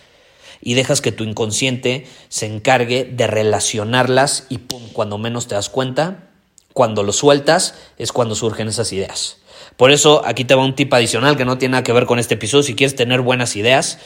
y 0.62 0.74
dejas 0.74 1.02
que 1.02 1.12
tu 1.12 1.24
inconsciente 1.24 2.06
se 2.28 2.46
encargue 2.46 3.06
de 3.06 3.28
relacionarlas 3.28 4.48
y 4.50 4.60
pum, 4.60 4.82
cuando 4.91 5.18
menos 5.18 5.48
te 5.48 5.56
das 5.56 5.70
cuenta, 5.70 6.30
cuando 6.76 7.04
lo 7.04 7.14
sueltas 7.14 7.74
es 7.98 8.12
cuando 8.12 8.36
surgen 8.36 8.68
esas 8.68 8.92
ideas. 8.92 9.38
Por 9.78 9.92
eso 9.92 10.24
aquí 10.26 10.44
te 10.44 10.56
va 10.56 10.66
un 10.66 10.76
tip 10.76 10.94
adicional 10.94 11.38
que 11.38 11.46
no 11.46 11.58
tiene 11.58 11.72
nada 11.72 11.84
que 11.86 11.94
ver 11.94 12.06
con 12.06 12.20
este 12.20 12.34
episodio. 12.34 12.64
Si 12.64 12.76
quieres 12.76 12.98
tener 12.98 13.22
buenas 13.22 13.56
ideas, 13.56 13.98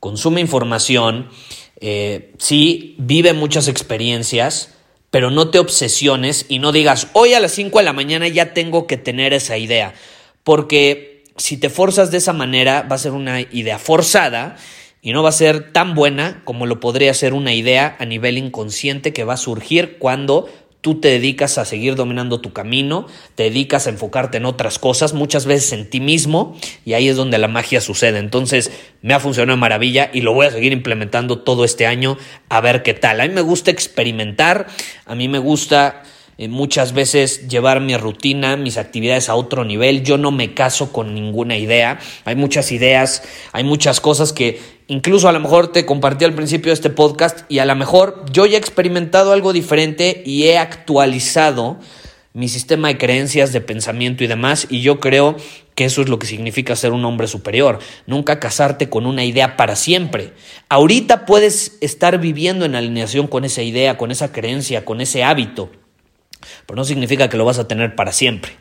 consume 0.00 0.42
información, 0.42 1.30
eh, 1.80 2.34
sí, 2.36 2.94
vive 2.98 3.32
muchas 3.32 3.68
experiencias, 3.68 4.74
pero 5.10 5.30
no 5.30 5.48
te 5.48 5.58
obsesiones 5.58 6.44
y 6.50 6.58
no 6.58 6.72
digas, 6.72 7.06
hoy 7.14 7.32
a 7.32 7.40
las 7.40 7.52
5 7.52 7.78
de 7.78 7.84
la 7.84 7.94
mañana 7.94 8.28
ya 8.28 8.52
tengo 8.52 8.86
que 8.86 8.98
tener 8.98 9.32
esa 9.32 9.56
idea, 9.56 9.94
porque 10.44 11.24
si 11.38 11.56
te 11.56 11.70
forzas 11.70 12.10
de 12.10 12.18
esa 12.18 12.34
manera 12.34 12.82
va 12.82 12.96
a 12.96 12.98
ser 12.98 13.12
una 13.12 13.40
idea 13.40 13.78
forzada 13.78 14.58
y 15.00 15.12
no 15.12 15.22
va 15.22 15.30
a 15.30 15.32
ser 15.32 15.72
tan 15.72 15.94
buena 15.94 16.42
como 16.44 16.66
lo 16.66 16.80
podría 16.80 17.14
ser 17.14 17.32
una 17.32 17.54
idea 17.54 17.96
a 17.98 18.04
nivel 18.04 18.36
inconsciente 18.36 19.14
que 19.14 19.24
va 19.24 19.34
a 19.34 19.38
surgir 19.38 19.96
cuando 19.98 20.50
tú 20.80 21.00
te 21.00 21.08
dedicas 21.08 21.58
a 21.58 21.64
seguir 21.64 21.94
dominando 21.94 22.40
tu 22.40 22.52
camino, 22.52 23.06
te 23.34 23.44
dedicas 23.44 23.86
a 23.86 23.90
enfocarte 23.90 24.38
en 24.38 24.46
otras 24.46 24.78
cosas, 24.78 25.12
muchas 25.12 25.46
veces 25.46 25.72
en 25.72 25.90
ti 25.90 26.00
mismo, 26.00 26.56
y 26.84 26.94
ahí 26.94 27.08
es 27.08 27.16
donde 27.16 27.38
la 27.38 27.48
magia 27.48 27.80
sucede. 27.80 28.18
Entonces, 28.18 28.72
me 29.02 29.14
ha 29.14 29.20
funcionado 29.20 29.56
maravilla 29.58 30.10
y 30.12 30.22
lo 30.22 30.32
voy 30.32 30.46
a 30.46 30.50
seguir 30.50 30.72
implementando 30.72 31.40
todo 31.40 31.64
este 31.64 31.86
año 31.86 32.16
a 32.48 32.60
ver 32.60 32.82
qué 32.82 32.94
tal. 32.94 33.20
A 33.20 33.26
mí 33.26 33.34
me 33.34 33.42
gusta 33.42 33.70
experimentar, 33.70 34.66
a 35.04 35.14
mí 35.14 35.28
me 35.28 35.38
gusta 35.38 36.02
eh, 36.38 36.48
muchas 36.48 36.94
veces 36.94 37.48
llevar 37.48 37.80
mi 37.80 37.94
rutina, 37.98 38.56
mis 38.56 38.78
actividades 38.78 39.28
a 39.28 39.34
otro 39.34 39.66
nivel. 39.66 40.02
Yo 40.02 40.16
no 40.16 40.30
me 40.30 40.54
caso 40.54 40.90
con 40.90 41.14
ninguna 41.14 41.58
idea. 41.58 41.98
Hay 42.24 42.34
muchas 42.34 42.72
ideas, 42.72 43.22
hay 43.52 43.62
muchas 43.62 44.00
cosas 44.00 44.32
que 44.32 44.58
incluso 44.90 45.28
a 45.28 45.32
lo 45.32 45.38
mejor 45.38 45.68
te 45.70 45.86
compartí 45.86 46.24
al 46.24 46.34
principio 46.34 46.70
de 46.70 46.74
este 46.74 46.90
podcast 46.90 47.40
y 47.48 47.60
a 47.60 47.64
lo 47.64 47.76
mejor 47.76 48.24
yo 48.32 48.44
ya 48.44 48.56
he 48.56 48.60
experimentado 48.60 49.32
algo 49.32 49.52
diferente 49.52 50.24
y 50.26 50.48
he 50.48 50.58
actualizado 50.58 51.78
mi 52.32 52.48
sistema 52.48 52.88
de 52.88 52.98
creencias, 52.98 53.52
de 53.52 53.60
pensamiento 53.60 54.24
y 54.24 54.26
demás, 54.26 54.66
y 54.68 54.80
yo 54.82 54.98
creo 54.98 55.36
que 55.76 55.84
eso 55.84 56.02
es 56.02 56.08
lo 56.08 56.18
que 56.18 56.26
significa 56.26 56.74
ser 56.74 56.90
un 56.92 57.04
hombre 57.04 57.28
superior, 57.28 57.78
nunca 58.06 58.40
casarte 58.40 58.88
con 58.88 59.06
una 59.06 59.24
idea 59.24 59.56
para 59.56 59.76
siempre. 59.76 60.32
Ahorita 60.68 61.24
puedes 61.24 61.78
estar 61.80 62.18
viviendo 62.18 62.64
en 62.64 62.74
alineación 62.74 63.28
con 63.28 63.44
esa 63.44 63.62
idea, 63.62 63.96
con 63.96 64.10
esa 64.10 64.32
creencia, 64.32 64.84
con 64.84 65.00
ese 65.00 65.22
hábito, 65.22 65.70
pero 66.66 66.76
no 66.76 66.84
significa 66.84 67.28
que 67.28 67.36
lo 67.36 67.44
vas 67.44 67.60
a 67.60 67.68
tener 67.68 67.94
para 67.94 68.10
siempre. 68.10 68.52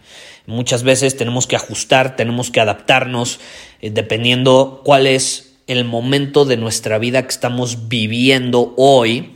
Muchas 0.45 0.83
veces 0.83 1.17
tenemos 1.17 1.47
que 1.47 1.55
ajustar, 1.55 2.15
tenemos 2.15 2.51
que 2.51 2.59
adaptarnos, 2.59 3.39
eh, 3.81 3.89
dependiendo 3.89 4.81
cuál 4.83 5.07
es 5.07 5.48
el 5.69 5.85
momento 5.85 6.45
de 6.45 6.57
nuestra 6.57 6.97
vida 6.97 7.21
que 7.21 7.29
estamos 7.29 7.87
viviendo 7.87 8.73
hoy, 8.75 9.35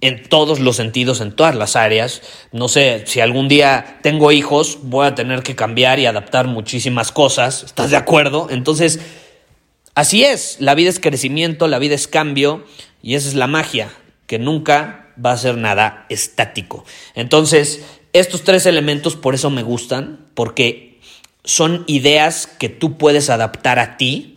en 0.00 0.22
todos 0.28 0.58
los 0.58 0.76
sentidos, 0.76 1.20
en 1.20 1.32
todas 1.32 1.54
las 1.54 1.76
áreas. 1.76 2.22
No 2.50 2.68
sé, 2.68 3.04
si 3.06 3.20
algún 3.20 3.48
día 3.48 3.98
tengo 4.02 4.32
hijos, 4.32 4.78
voy 4.82 5.06
a 5.06 5.14
tener 5.14 5.42
que 5.42 5.54
cambiar 5.54 5.98
y 5.98 6.06
adaptar 6.06 6.46
muchísimas 6.46 7.12
cosas. 7.12 7.62
¿Estás 7.62 7.90
de 7.90 7.96
acuerdo? 7.96 8.48
Entonces, 8.50 9.00
así 9.94 10.24
es, 10.24 10.56
la 10.60 10.74
vida 10.74 10.90
es 10.90 10.98
crecimiento, 10.98 11.68
la 11.68 11.78
vida 11.78 11.94
es 11.94 12.08
cambio 12.08 12.64
y 13.02 13.14
esa 13.14 13.28
es 13.28 13.34
la 13.34 13.46
magia, 13.46 13.90
que 14.26 14.38
nunca 14.38 15.12
va 15.24 15.32
a 15.32 15.38
ser 15.38 15.56
nada 15.56 16.06
estático. 16.08 16.84
Entonces, 17.14 17.84
estos 18.12 18.44
tres 18.44 18.66
elementos 18.66 19.16
por 19.16 19.34
eso 19.34 19.50
me 19.50 19.62
gustan, 19.62 20.26
porque 20.34 21.00
son 21.44 21.84
ideas 21.86 22.46
que 22.46 22.68
tú 22.68 22.96
puedes 22.96 23.30
adaptar 23.30 23.78
a 23.78 23.96
ti, 23.96 24.33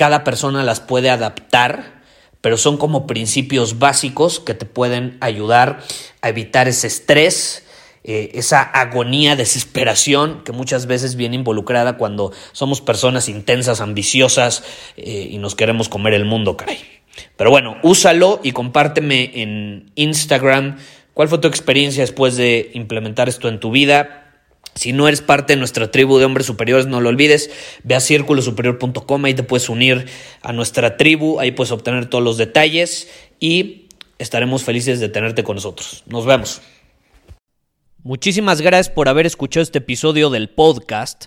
cada 0.00 0.24
persona 0.24 0.64
las 0.64 0.80
puede 0.80 1.10
adaptar, 1.10 2.00
pero 2.40 2.56
son 2.56 2.78
como 2.78 3.06
principios 3.06 3.78
básicos 3.78 4.40
que 4.40 4.54
te 4.54 4.64
pueden 4.64 5.18
ayudar 5.20 5.80
a 6.22 6.30
evitar 6.30 6.68
ese 6.68 6.86
estrés, 6.86 7.66
eh, 8.02 8.30
esa 8.32 8.62
agonía, 8.62 9.36
desesperación 9.36 10.42
que 10.42 10.52
muchas 10.52 10.86
veces 10.86 11.16
viene 11.16 11.36
involucrada 11.36 11.98
cuando 11.98 12.32
somos 12.52 12.80
personas 12.80 13.28
intensas, 13.28 13.82
ambiciosas 13.82 14.64
eh, 14.96 15.28
y 15.32 15.36
nos 15.36 15.54
queremos 15.54 15.90
comer 15.90 16.14
el 16.14 16.24
mundo, 16.24 16.56
caray. 16.56 16.78
Pero 17.36 17.50
bueno, 17.50 17.76
úsalo 17.82 18.40
y 18.42 18.52
compárteme 18.52 19.42
en 19.42 19.92
Instagram 19.96 20.78
cuál 21.12 21.28
fue 21.28 21.36
tu 21.36 21.48
experiencia 21.48 22.02
después 22.02 22.38
de 22.38 22.70
implementar 22.72 23.28
esto 23.28 23.50
en 23.50 23.60
tu 23.60 23.70
vida. 23.70 24.29
Si 24.74 24.92
no 24.92 25.08
eres 25.08 25.20
parte 25.20 25.52
de 25.52 25.58
nuestra 25.58 25.90
tribu 25.90 26.18
de 26.18 26.24
hombres 26.24 26.46
superiores, 26.46 26.86
no 26.86 27.00
lo 27.00 27.08
olvides. 27.08 27.50
Ve 27.82 27.94
a 27.96 28.00
círculosuperior.com, 28.00 29.24
ahí 29.24 29.34
te 29.34 29.42
puedes 29.42 29.68
unir 29.68 30.06
a 30.42 30.52
nuestra 30.52 30.96
tribu, 30.96 31.40
ahí 31.40 31.50
puedes 31.50 31.72
obtener 31.72 32.06
todos 32.06 32.24
los 32.24 32.38
detalles 32.38 33.08
y 33.40 33.88
estaremos 34.18 34.62
felices 34.62 35.00
de 35.00 35.08
tenerte 35.08 35.44
con 35.44 35.56
nosotros. 35.56 36.04
Nos 36.06 36.24
vemos. 36.24 36.62
Muchísimas 38.02 38.62
gracias 38.62 38.88
por 38.88 39.08
haber 39.08 39.26
escuchado 39.26 39.62
este 39.62 39.78
episodio 39.78 40.30
del 40.30 40.48
podcast. 40.48 41.26